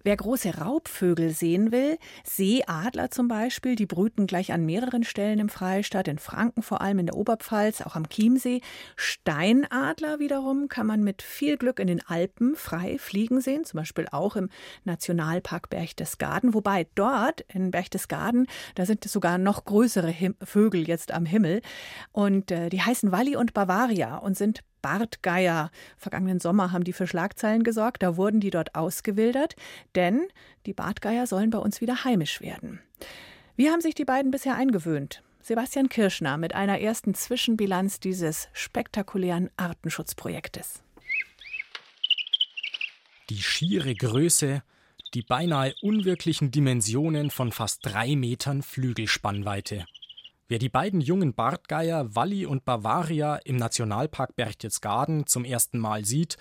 Wer 0.04 0.18
große 0.18 0.58
Raubvögel 0.58 1.30
sehen 1.30 1.72
will, 1.72 1.98
Seeadler 2.24 3.12
zum 3.12 3.28
Beispiel, 3.28 3.76
die 3.76 3.86
brüten 3.86 4.26
gleich 4.26 4.52
an 4.52 4.66
mehreren 4.66 5.04
Stellen 5.04 5.40
im 5.40 5.50
Freistaat, 5.50 6.08
in 6.08 6.18
Franken 6.18 6.64
vor 6.64 6.82
allem, 6.82 7.00
in 7.00 7.06
der 7.06 7.16
Oberpfalz, 7.16 7.82
auch 7.82 7.96
am 7.96 8.10
Chiemsee. 8.10 8.62
Steinadler 8.96 10.20
wiederum 10.20 10.68
kann 10.70 10.88
man 10.88 11.04
mit 11.04 11.22
viel 11.22 11.58
Glück 11.58 11.80
in 11.80 11.88
den 11.88 12.06
Alpen 12.06 12.56
frei 12.56 12.98
fliegen 12.98 13.42
sehen, 13.42 13.64
zum 13.64 13.78
Beispiel 13.78 14.08
auch 14.12 14.36
im 14.36 14.50
Nationalpark 14.86 15.70
Berchtesgaden. 15.70 16.54
Wobei 16.54 16.88
dort 16.96 17.42
in 17.42 17.72
Berchtesgaden, 17.72 18.48
da 18.76 18.86
sind 18.86 19.04
sogar 19.04 19.38
noch 19.38 19.66
größere 19.66 20.10
Him 20.10 20.36
Vögel 20.44 20.88
jetzt 20.88 21.12
am 21.12 21.26
Himmel. 21.26 21.62
Und 22.12 22.52
äh, 22.52 22.70
die 22.70 22.82
heißen 22.82 23.12
Walli 23.12 23.36
und 23.36 23.54
Bavaria 23.54 24.18
und 24.18 24.38
sind 24.38 24.62
Bartgeier. 24.82 25.72
Vergangenen 25.98 26.40
Sommer 26.40 26.72
haben 26.72 26.84
die 26.84 26.94
für 26.94 27.08
Schlagzeilen 27.08 27.64
gesorgt. 27.64 28.04
Da 28.04 28.18
wurden 28.18 28.40
die 28.40 28.50
dort 28.50 28.76
ausgewildert, 28.76 29.56
denn 29.96 30.22
die 30.66 30.74
Bartgeier 30.74 31.28
sollen 31.28 31.50
bei 31.50 31.60
uns 31.60 31.82
wieder 31.82 32.04
heimisch 32.04 32.42
werden. 32.42 32.80
Wie 33.56 33.70
haben 33.70 33.82
sich 33.82 33.96
die 33.96 34.06
beiden 34.06 34.32
bisher 34.32 34.56
eingewöhnt? 34.56 35.24
Sebastian 35.42 35.90
Kirschner 35.90 36.38
mit 36.38 36.54
einer 36.54 36.80
ersten 36.80 37.16
Zwischenbilanz 37.16 38.00
dieses 38.00 38.48
spektakulären 38.54 39.50
Artenschutzprojektes. 39.58 40.84
Die 43.30 43.42
schiere 43.42 43.96
Größe, 43.96 44.62
die 45.14 45.24
beinahe 45.24 45.74
unwirklichen 45.82 46.52
Dimensionen 46.52 47.32
von 47.32 47.52
fast 47.52 47.86
drei 47.86 48.16
Metern 48.16 48.62
Flügelspannweite. 48.62 49.86
Wer 50.52 50.60
die 50.60 50.68
beiden 50.68 51.00
jungen 51.00 51.34
Bartgeier 51.34 52.14
Walli 52.14 52.46
und 52.46 52.66
Bavaria 52.66 53.38
im 53.38 53.56
Nationalpark 53.56 54.36
Berchtesgaden 54.36 55.26
zum 55.26 55.46
ersten 55.46 55.80
Mal 55.80 56.04
sieht, 56.04 56.36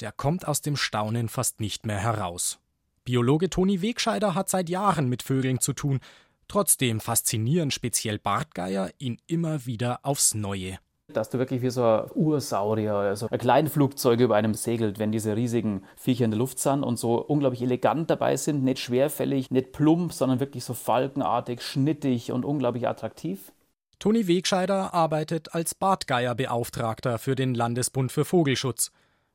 der 0.00 0.12
kommt 0.12 0.48
aus 0.48 0.62
dem 0.62 0.76
Staunen 0.76 1.28
fast 1.28 1.60
nicht 1.60 1.84
mehr 1.84 1.98
heraus. 1.98 2.58
Biologe 3.04 3.50
Toni 3.50 3.82
Wegscheider 3.82 4.34
hat 4.34 4.48
seit 4.48 4.70
Jahren 4.70 5.10
mit 5.10 5.22
Vögeln 5.22 5.60
zu 5.60 5.74
tun, 5.74 6.00
trotzdem 6.48 7.00
faszinieren 7.00 7.70
speziell 7.70 8.18
Bartgeier 8.18 8.92
ihn 8.96 9.18
immer 9.26 9.66
wieder 9.66 10.00
aufs 10.04 10.32
Neue 10.32 10.78
dass 11.16 11.30
du 11.30 11.38
wirklich 11.38 11.62
wie 11.62 11.70
so 11.70 11.84
ein 11.84 12.10
Ursaurier, 12.14 12.94
also 12.94 13.28
ein 13.30 13.38
Kleinflugzeug 13.38 14.20
über 14.20 14.36
einem 14.36 14.54
segelt, 14.54 14.98
wenn 14.98 15.12
diese 15.12 15.36
riesigen 15.36 15.82
Viecher 15.96 16.24
in 16.24 16.30
der 16.30 16.38
Luft 16.38 16.58
sind 16.58 16.82
und 16.82 16.98
so 16.98 17.14
unglaublich 17.14 17.62
elegant 17.62 18.10
dabei 18.10 18.36
sind, 18.36 18.64
nicht 18.64 18.78
schwerfällig, 18.78 19.50
nicht 19.50 19.72
plump, 19.72 20.12
sondern 20.12 20.40
wirklich 20.40 20.64
so 20.64 20.74
falkenartig, 20.74 21.62
schnittig 21.62 22.32
und 22.32 22.44
unglaublich 22.44 22.88
attraktiv. 22.88 23.52
Toni 23.98 24.26
Wegscheider 24.26 24.94
arbeitet 24.94 25.54
als 25.54 25.74
Bartgeierbeauftragter 25.74 27.18
für 27.18 27.34
den 27.34 27.54
Landesbund 27.54 28.10
für 28.10 28.24
Vogelschutz. 28.24 28.90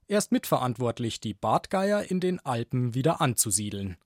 Er 0.08 0.18
ist 0.18 0.32
mitverantwortlich, 0.32 1.20
die 1.20 1.34
Bartgeier 1.34 2.10
in 2.10 2.20
den 2.20 2.40
Alpen 2.46 2.96
wieder 2.96 3.22
anzusiedeln. 3.22 3.98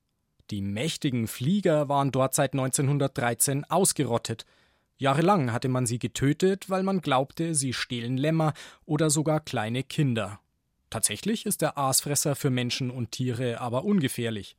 Die 0.52 0.62
mächtigen 0.62 1.28
Flieger 1.28 1.90
waren 1.90 2.12
dort 2.12 2.34
seit 2.34 2.54
1913 2.54 3.66
ausgerottet– 3.66 4.46
Jahrelang 5.02 5.54
hatte 5.54 5.70
man 5.70 5.86
sie 5.86 5.98
getötet, 5.98 6.70
weil 6.70 6.84
man 6.84 7.00
glaubte, 7.00 7.56
sie 7.56 7.72
stehlen 7.72 8.18
Lämmer 8.18 8.54
oder 8.86 9.10
sogar 9.10 9.40
kleine 9.40 9.82
Kinder. 9.82 10.42
Tatsächlich 10.90 11.46
ist 11.46 11.62
der 11.62 11.78
Aasfresser 11.78 12.36
für 12.36 12.50
Menschen 12.50 12.92
und 12.92 13.12
Tiere 13.12 13.62
aber 13.62 13.86
ungefährlich. 13.86 14.58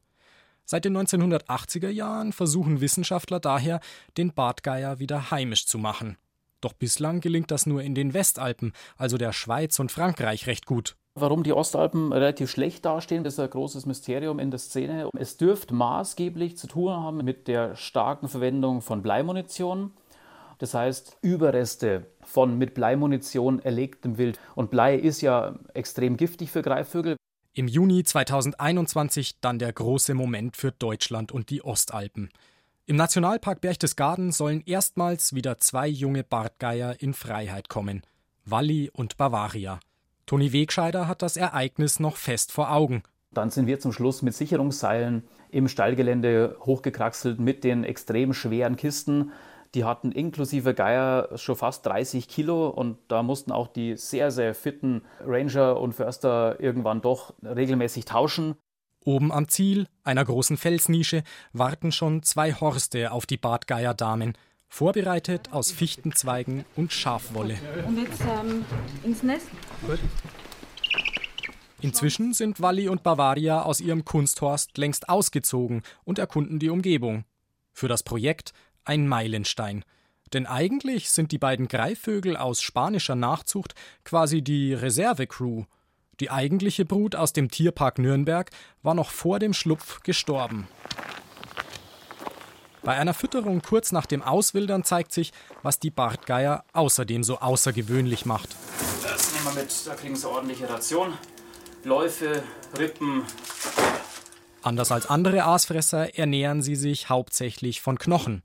Seit 0.65 0.87
den 0.87 0.97
1980er 0.97 1.91
Jahren 1.91 2.33
versuchen 2.33 2.81
Wissenschaftler 2.81 3.39
daher, 3.39 3.81
den 4.17 4.33
Bartgeier 4.33 4.99
wieder 4.99 5.31
heimisch 5.31 5.67
zu 5.67 5.77
machen. 5.77 6.17
Doch 6.63 6.73
bislang 6.73 7.21
gelingt 7.21 7.51
das 7.51 7.67
nur 7.67 7.83
in 7.83 7.95
den 7.95 8.15
Westalpen, 8.15 8.73
also 8.97 9.19
der 9.19 9.35
Schweiz 9.35 9.79
und 9.79 9.93
Frankreich, 9.93 10.47
recht 10.47 10.65
gut. 10.65 10.97
Warum 11.15 11.43
die 11.43 11.53
Ostalpen 11.53 12.15
relativ 12.15 12.51
schlecht 12.51 12.87
dastehen, 12.87 13.27
ist 13.27 13.39
ein 13.39 13.51
großes 13.51 13.85
Mysterium 13.85 14.39
in 14.39 14.51
der 14.51 14.61
Szene. 14.61 15.11
Es 15.19 15.37
dürfte 15.37 15.75
maßgeblich 15.75 16.57
zu 16.57 16.67
tun 16.67 16.93
haben 16.93 17.19
mit 17.19 17.47
der 17.47 17.77
starken 17.77 18.29
Verwendung 18.29 18.81
von 18.81 19.03
Bleimunition 19.03 19.93
das 20.61 20.75
heißt, 20.75 21.17
Überreste 21.23 22.07
von 22.23 22.59
mit 22.59 22.75
Bleimunition 22.75 23.61
erlegtem 23.61 24.19
Wild. 24.19 24.39
Und 24.55 24.71
Blei 24.71 24.95
ist 24.95 25.23
ja 25.23 25.59
extrem 25.73 26.19
giftig 26.19 26.51
für 26.51 26.61
Greifvögel. 26.61 27.17
Im 27.55 27.67
Juni 27.67 28.05
2021 28.05 29.41
dann 29.41 29.59
der 29.59 29.73
große 29.73 30.13
Moment 30.13 30.59
für 30.59 30.71
Deutschland 30.71 31.33
und 31.33 31.49
die 31.49 31.65
Ostalpen. 31.65 32.29
Im 32.85 32.97
Nationalpark 32.97 33.63
Berchtesgaden 33.63 34.33
sollen 34.33 34.63
erstmals 34.67 35.35
wieder 35.35 35.59
zwei 35.59 35.89
junge 35.89 36.25
Bartgeier 36.25 36.95
in 37.01 37.15
Freiheit 37.15 37.71
kommen: 37.71 38.03
Walli 38.45 38.91
und 38.93 39.17
Bavaria. 39.17 39.81
Toni 40.27 40.53
Wegscheider 40.53 41.09
hat 41.09 41.23
das 41.23 41.39
Ereignis 41.39 42.01
noch 42.01 42.17
fest 42.17 42.53
vor 42.53 42.71
Augen. 42.71 43.03
Dann 43.33 43.49
sind 43.51 43.67
wir 43.67 43.81
zum 43.81 43.93
Schluss 43.93 44.21
mit 44.21 44.35
Sicherungsseilen 44.35 45.25
im 45.51 45.69
Stallgelände 45.69 46.57
hochgekraxelt 46.61 47.41
mit 47.41 47.65
den 47.65 47.85
extrem 47.85 48.35
schweren 48.35 48.77
Kisten 48.77 49.33
die 49.75 49.85
hatten 49.85 50.13
inklusive 50.13 50.75
Geier 50.75 51.29
schon 51.37 51.57
fast 51.57 51.87
30 51.87 52.29
Kilo 52.29 52.69
und 52.69 52.99
da 53.09 53.23
mussten 53.23 53.53
auch 53.53 53.69
die 53.69 53.97
sehr, 53.97 54.31
sehr 54.31 54.55
fitten 54.55 55.03
Ranger 55.25 55.79
und 55.81 55.95
Förster 55.95 56.59
irgendwann 56.61 57.03
doch 57.03 57.35
regelmäßig 57.43 58.05
tauschen. 58.05 58.57
Oben 59.05 59.33
am 59.33 59.49
Ziel, 59.49 59.87
einer 60.05 60.25
großen 60.25 60.57
Felsnische, 60.57 61.23
warten 61.53 61.91
schon 61.93 62.23
zwei 62.23 62.53
Horste 62.53 63.13
auf 63.13 63.27
die 63.27 63.39
Bartgeierdamen, 63.39 64.37
vorbereitet 64.69 65.53
aus 65.53 65.71
Fichtenzweigen 65.71 66.65
und 66.77 66.93
Schafwolle. 66.93 67.57
Und 67.87 67.99
jetzt 67.99 68.21
ähm, 68.21 68.65
ins 69.03 69.23
Nest? 69.23 69.47
Gut. 69.87 69.99
Inzwischen 71.81 72.35
sind 72.35 72.61
Walli 72.61 72.89
und 72.89 73.03
Bavaria 73.03 73.63
aus 73.63 73.81
ihrem 73.81 74.05
Kunsthorst 74.05 74.77
längst 74.77 75.09
ausgezogen 75.09 75.83
und 76.05 76.19
erkunden 76.19 76.59
die 76.59 76.69
Umgebung. 76.69 77.25
Für 77.73 77.89
das 77.89 78.03
Projekt 78.03 78.53
ein 78.85 79.07
Meilenstein. 79.07 79.85
Denn 80.33 80.47
eigentlich 80.47 81.11
sind 81.11 81.33
die 81.33 81.39
beiden 81.39 81.69
Greifvögel 81.69 82.37
aus 82.37 82.63
spanischer 82.63 83.17
Nachzucht 83.17 83.75
quasi 84.05 84.43
die 84.43 84.75
Reservecrew. 84.75 85.65
Die 86.21 86.31
eigentliche 86.31 86.85
Brut 86.85 87.17
aus 87.17 87.33
dem 87.33 87.51
Tierpark 87.51 87.99
Nürnberg 87.99 88.51
war 88.83 88.95
noch 88.95 89.11
vor 89.11 89.39
dem 89.39 89.55
Schlupf 89.55 90.03
gestorben. 90.03 90.69
Bei 92.83 92.97
einer 92.97 93.15
Fütterung 93.15 93.61
kurz 93.61 93.93
nach 93.93 94.07
dem 94.07 94.23
Auswildern 94.23 94.85
zeigt 94.85 95.13
sich, 95.13 95.33
was 95.63 95.81
die 95.81 95.91
Bartgeier 95.91 96.65
außerdem 96.73 97.25
so 97.25 97.39
außergewöhnlich 97.39 98.25
macht. 98.25 98.57
Das 99.03 99.33
nehmen 99.35 99.45
wir 99.45 99.63
mit, 99.63 99.87
da 99.87 99.95
kriegen 99.95 100.17
sie 100.17 100.29
ordentliche 100.29 100.69
Ration. 100.69 101.13
Läufe, 101.85 102.43
Rippen. 102.79 103.25
Anders 104.63 104.93
als 104.93 105.07
andere 105.07 105.45
Aasfresser 105.45 106.19
ernähren 106.19 106.63
sie 106.63 106.77
sich 106.77 107.09
hauptsächlich 107.09 107.81
von 107.81 107.99
Knochen. 107.99 108.43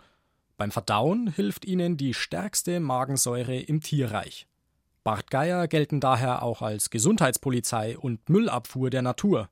Beim 0.58 0.72
Verdauen 0.72 1.28
hilft 1.28 1.66
ihnen 1.66 1.98
die 1.98 2.14
stärkste 2.14 2.80
Magensäure 2.80 3.58
im 3.60 3.82
Tierreich. 3.82 4.48
Bartgeier 5.04 5.68
gelten 5.68 6.00
daher 6.00 6.44
auch 6.44 6.62
als 6.62 6.90
Gesundheitspolizei 6.90 7.98
und 7.98 8.30
Müllabfuhr 8.30 8.90
der 8.90 9.02
Natur. 9.02 9.50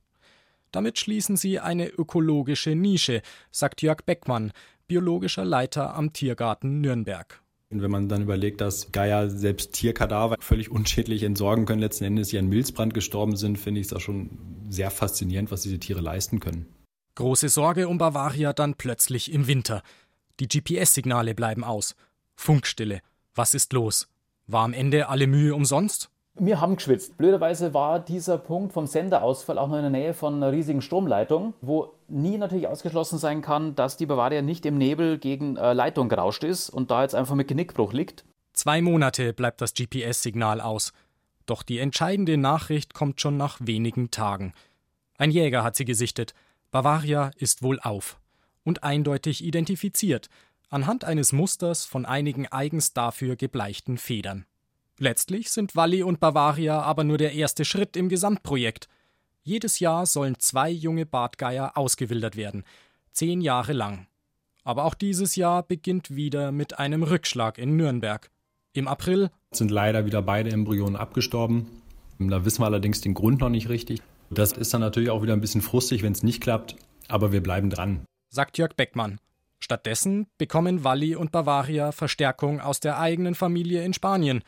Damit 0.72 0.98
schließen 0.98 1.38
sie 1.38 1.60
eine 1.60 1.88
ökologische 1.89 2.74
Nische, 2.74 3.22
sagt 3.52 3.82
Jörg 3.82 4.04
Beckmann, 4.06 4.52
biologischer 4.88 5.46
Leiter 5.46 5.94
am 5.94 6.13
Tiergarten 6.13 6.82
Nürnberg. 6.82 7.42
Und 7.70 7.82
wenn 7.82 7.92
man 7.92 8.08
dann 8.08 8.22
überlegt, 8.22 8.62
dass 8.62 8.92
Geier 8.92 9.30
selbst 9.30 9.74
Tierkadaver 9.74 10.38
völlig 10.39 10.72
unschädlich 10.72 11.24
entsorgen 11.24 11.66
können, 11.66 11.82
letzten 11.82 12.06
Endes 12.06 12.30
sie 12.30 12.38
an 12.38 12.48
Milzbrand 12.48 12.94
gestorben 12.94 13.36
sind, 13.36 13.58
finde 13.58 13.82
ich 13.82 13.88
es 13.88 13.94
auch 13.94 14.00
schon 14.00 14.30
sehr 14.70 14.89
faszinierend, 14.89 15.52
was 15.52 15.63
diese 15.63 15.80
Tiere 15.80 16.02
leisten 16.02 16.39
können. 16.39 16.68
Große 17.16 17.50
Sorge 17.50 17.88
um 17.88 18.00
Bavaria 18.00 18.54
dann 18.54 18.74
plötzlich 18.74 19.32
im 19.32 19.46
Winter. 19.46 19.84
Die 20.39 20.48
GPS-Signale 20.48 21.36
bleiben 21.36 21.63
aus. 21.63 21.96
Funkstille. 22.36 23.02
Was 23.36 23.54
ist 23.54 23.74
los? 23.74 24.08
War 24.48 24.63
am 24.63 24.74
Ende 24.74 25.08
alle 25.08 25.28
Mühe 25.28 25.54
umsonst? 25.54 26.10
Wir 26.36 26.60
haben 26.60 26.78
geschwitzt. 26.78 27.15
Blöderweise 27.17 27.76
war 27.76 28.00
dieser 28.00 28.39
Punkt 28.39 28.74
vom 28.74 28.88
Senderausfall 28.88 29.60
auch 29.60 29.67
noch 29.67 29.76
in 29.76 29.84
der 29.84 29.91
Nähe 29.91 30.15
von 30.15 30.36
einer 30.36 30.52
riesigen 30.52 30.82
Stromleitung, 30.82 31.54
wo 31.62 31.93
nie 32.08 32.39
natürlich 32.39 32.67
ausgeschlossen 32.67 33.19
sein 33.19 33.43
kann, 33.43 33.76
dass 33.76 33.98
die 33.98 34.08
Bavaria 34.08 34.41
nicht 34.41 34.65
im 34.65 34.80
Nebel 34.80 35.19
gegen 35.19 35.58
äh, 35.58 35.74
Leitung 35.74 36.10
gerauscht 36.10 36.43
ist 36.43 36.72
und 36.72 36.89
da 36.89 37.04
jetzt 37.04 37.13
einfach 37.13 37.36
mit 37.36 37.48
Genickbruch 37.48 37.93
liegt. 37.93 38.26
Zwei 38.54 38.82
Monate 38.82 39.34
bleibt 39.34 39.62
das 39.62 39.76
GPS-Signal 39.76 40.60
aus. 40.60 40.93
Doch 41.46 41.62
die 41.62 41.78
entscheidende 41.78 42.38
Nachricht 42.38 42.96
kommt 42.96 43.22
schon 43.22 43.38
nach 43.38 43.60
wenigen 43.62 44.10
Tagen. 44.10 44.54
Ein 45.19 45.30
Jäger 45.30 45.63
hat 45.63 45.76
sie 45.76 45.86
gesichtet. 45.86 46.34
Bavaria 46.72 47.30
ist 47.38 47.62
wohl 47.62 47.80
auf 47.80 48.19
und 48.63 48.84
eindeutig 48.84 49.43
identifiziert, 49.43 50.30
anhand 50.69 51.04
eines 51.04 51.34
Musters 51.34 51.86
von 51.86 52.06
einigen 52.06 52.47
eigens 52.47 52.93
dafür 52.93 53.36
gebleichten 53.36 53.97
Federn. 53.97 54.45
Letztlich 54.99 55.52
sind 55.52 55.76
Walli 55.76 56.04
und 56.04 56.19
Bavaria 56.19 56.82
aber 56.82 57.04
nur 57.04 57.17
der 57.17 57.34
erste 57.34 57.65
Schritt 57.65 57.97
im 57.97 58.10
Gesamtprojekt. 58.10 58.88
Jedes 59.43 59.80
Jahr 59.80 60.06
sollen 60.06 60.39
zwei 60.39 60.69
junge 60.69 61.06
Bartgeier 61.06 61.73
ausgewildert 61.76 62.36
werden, 62.38 62.63
zehn 63.12 63.41
Jahre 63.41 63.73
lang. 63.73 64.08
Aber 64.63 64.86
auch 64.86 64.93
dieses 64.93 65.36
Jahr 65.36 65.63
beginnt 65.63 66.15
wieder 66.15 66.52
mit 66.52 66.80
einem 66.80 67.04
Rückschlag 67.04 67.58
in 67.58 67.76
Nürnberg. 67.76 68.30
Im 68.71 68.88
April 68.88 69.30
sind 69.52 69.71
leider 69.71 70.06
wieder 70.06 70.21
beide 70.21 70.52
Embryonen 70.52 70.95
abgestorben. 70.95 71.67
Da 72.19 72.45
wissen 72.45 72.62
wir 72.62 72.67
allerdings 72.67 73.02
den 73.02 73.13
Grund 73.13 73.41
noch 73.41 73.49
nicht 73.49 73.69
richtig. 73.69 74.02
Das 74.30 74.54
ist 74.54 74.73
dann 74.73 74.82
natürlich 74.82 75.10
auch 75.10 75.21
wieder 75.21 75.34
ein 75.34 75.41
bisschen 75.41 75.62
frustig, 75.62 76.02
wenn 76.02 76.13
es 76.13 76.23
nicht 76.23 76.41
klappt. 76.41 76.76
Aber 77.10 77.32
wir 77.32 77.43
bleiben 77.43 77.69
dran, 77.69 78.06
sagt 78.34 78.58
Jörg 78.58 78.76
Beckmann. 78.76 79.19
Stattdessen 79.60 80.28
bekommen 80.38 80.84
Walli 80.84 81.15
und 81.15 81.32
Bavaria 81.32 81.91
Verstärkung 81.91 82.60
aus 82.60 82.80
der 82.80 83.00
eigenen 83.00 83.36
Familie 83.36 83.84
in 83.86 83.93
Spanien. 83.93 84.43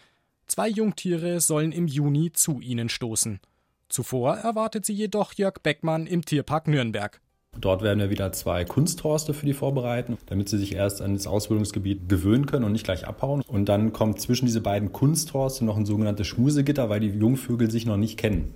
Zwei 0.48 0.68
Jungtiere 0.68 1.40
sollen 1.40 1.72
im 1.72 1.88
Juni 1.88 2.32
zu 2.34 2.60
ihnen 2.60 2.90
stoßen. 2.90 3.40
Zuvor 3.88 4.38
erwartet 4.38 4.86
sie 4.86 4.94
jedoch 4.94 5.34
Jörg 5.34 5.60
Beckmann 5.62 6.08
im 6.08 6.26
Tierpark 6.26 6.68
Nürnberg. 6.68 7.22
Dort 7.58 7.84
werden 7.84 8.00
wir 8.00 8.10
wieder 8.10 8.32
zwei 8.34 8.66
Kunsthorste 8.66 9.34
für 9.34 9.46
die 9.46 9.54
vorbereiten, 9.54 10.18
damit 10.26 10.50
sie 10.50 10.58
sich 10.58 10.74
erst 10.74 11.02
an 11.02 11.14
das 11.14 11.28
Ausbildungsgebiet 11.28 12.10
gewöhnen 12.10 12.48
können 12.48 12.66
und 12.66 12.74
nicht 12.74 12.84
gleich 12.84 13.08
abhauen. 13.08 13.44
Und 13.48 13.70
dann 13.70 13.94
kommt 13.94 14.20
zwischen 14.20 14.48
diese 14.48 14.62
beiden 14.62 14.92
Kunsthorste 14.92 15.64
noch 15.64 15.78
ein 15.78 15.86
sogenanntes 15.86 16.28
Schmusegitter, 16.28 16.90
weil 16.90 17.00
die 17.00 17.10
Jungvögel 17.10 17.72
sich 17.72 17.86
noch 17.86 17.98
nicht 17.98 18.18
kennen. 18.18 18.54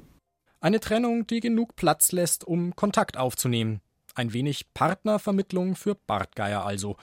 Eine 0.59 0.81
Trennung, 0.81 1.25
die 1.27 1.39
genug 1.39 1.77
Platz 1.77 2.11
lässt, 2.11 2.45
um 2.45 2.75
Kontakt 2.75 3.15
aufzunehmen. 3.15 3.79
Ein 4.15 4.33
wenig 4.33 4.73
Partnervermittlung 4.73 5.75
für 5.75 5.95
Bartgeier 5.95 6.65
also. 6.65 6.97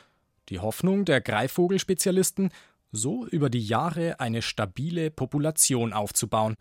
Die 0.49 0.61
Hoffnung 0.61 1.05
der 1.05 1.21
Greifvogelspezialisten, 1.21 2.51
so 2.93 3.27
über 3.27 3.51
die 3.51 3.65
Jahre 3.65 4.21
eine 4.21 4.43
stabile 4.43 5.11
Population 5.11 5.93
aufzubauen. 5.93 6.57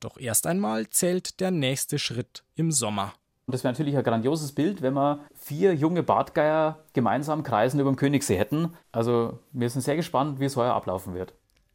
Doch 0.00 0.18
erst 0.18 0.46
einmal 0.46 0.90
zählt 0.90 1.40
der 1.40 1.50
nächste 1.50 1.98
Schritt 1.98 2.44
im 2.54 2.72
Sommer. 2.72 3.14
Das 3.46 3.64
wäre 3.64 3.72
natürlich 3.72 3.96
ein 3.96 4.04
grandioses 4.04 4.52
Bild, 4.52 4.82
wenn 4.82 4.94
wir 4.94 5.20
vier 5.34 5.74
junge 5.74 6.02
Bartgeier 6.02 6.78
gemeinsam 6.92 7.42
kreisen 7.42 7.80
über 7.80 7.90
dem 7.90 7.96
Königssee 7.96 8.36
hätten. 8.36 8.74
Also 8.92 9.40
wir 9.52 9.68
sind 9.68 9.82
sehr 9.82 9.96
gespannt, 9.96 10.40
wie 10.40 10.44
es 10.44 10.56
heuer 10.56 10.74
ablaufen 10.74 11.14
wird. 11.14 11.34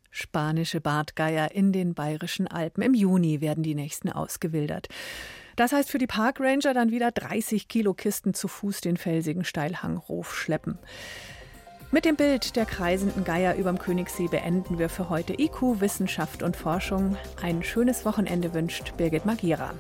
Spanische 0.09 0.81
Bartgeier 0.81 1.51
in 1.51 1.71
den 1.71 1.93
bayerischen 1.93 2.47
Alpen. 2.47 2.81
Im 2.81 2.93
Juni 2.93 3.41
werden 3.41 3.63
die 3.63 3.75
nächsten 3.75 4.09
ausgewildert. 4.09 4.87
Das 5.57 5.73
heißt 5.73 5.89
für 5.89 5.97
die 5.97 6.07
Parkranger 6.07 6.73
dann 6.75 6.91
wieder 6.91 7.11
30 7.11 7.67
Kilo 7.67 7.95
Kisten 7.95 8.35
zu 8.35 8.47
Fuß 8.47 8.79
den 8.79 8.95
felsigen 8.95 9.43
Steilhang 9.43 10.01
schleppen. 10.23 10.77
Mit 11.89 12.05
dem 12.05 12.15
Bild 12.15 12.55
der 12.55 12.65
kreisenden 12.65 13.23
Geier 13.23 13.55
überm 13.55 13.79
Königssee 13.79 14.27
beenden 14.27 14.77
wir 14.77 14.87
für 14.87 15.09
heute 15.09 15.33
IQ, 15.33 15.81
Wissenschaft 15.81 16.43
und 16.43 16.55
Forschung. 16.55 17.17
Ein 17.41 17.63
schönes 17.63 18.05
Wochenende 18.05 18.53
wünscht 18.53 18.95
Birgit 18.97 19.25
Magira. 19.25 19.73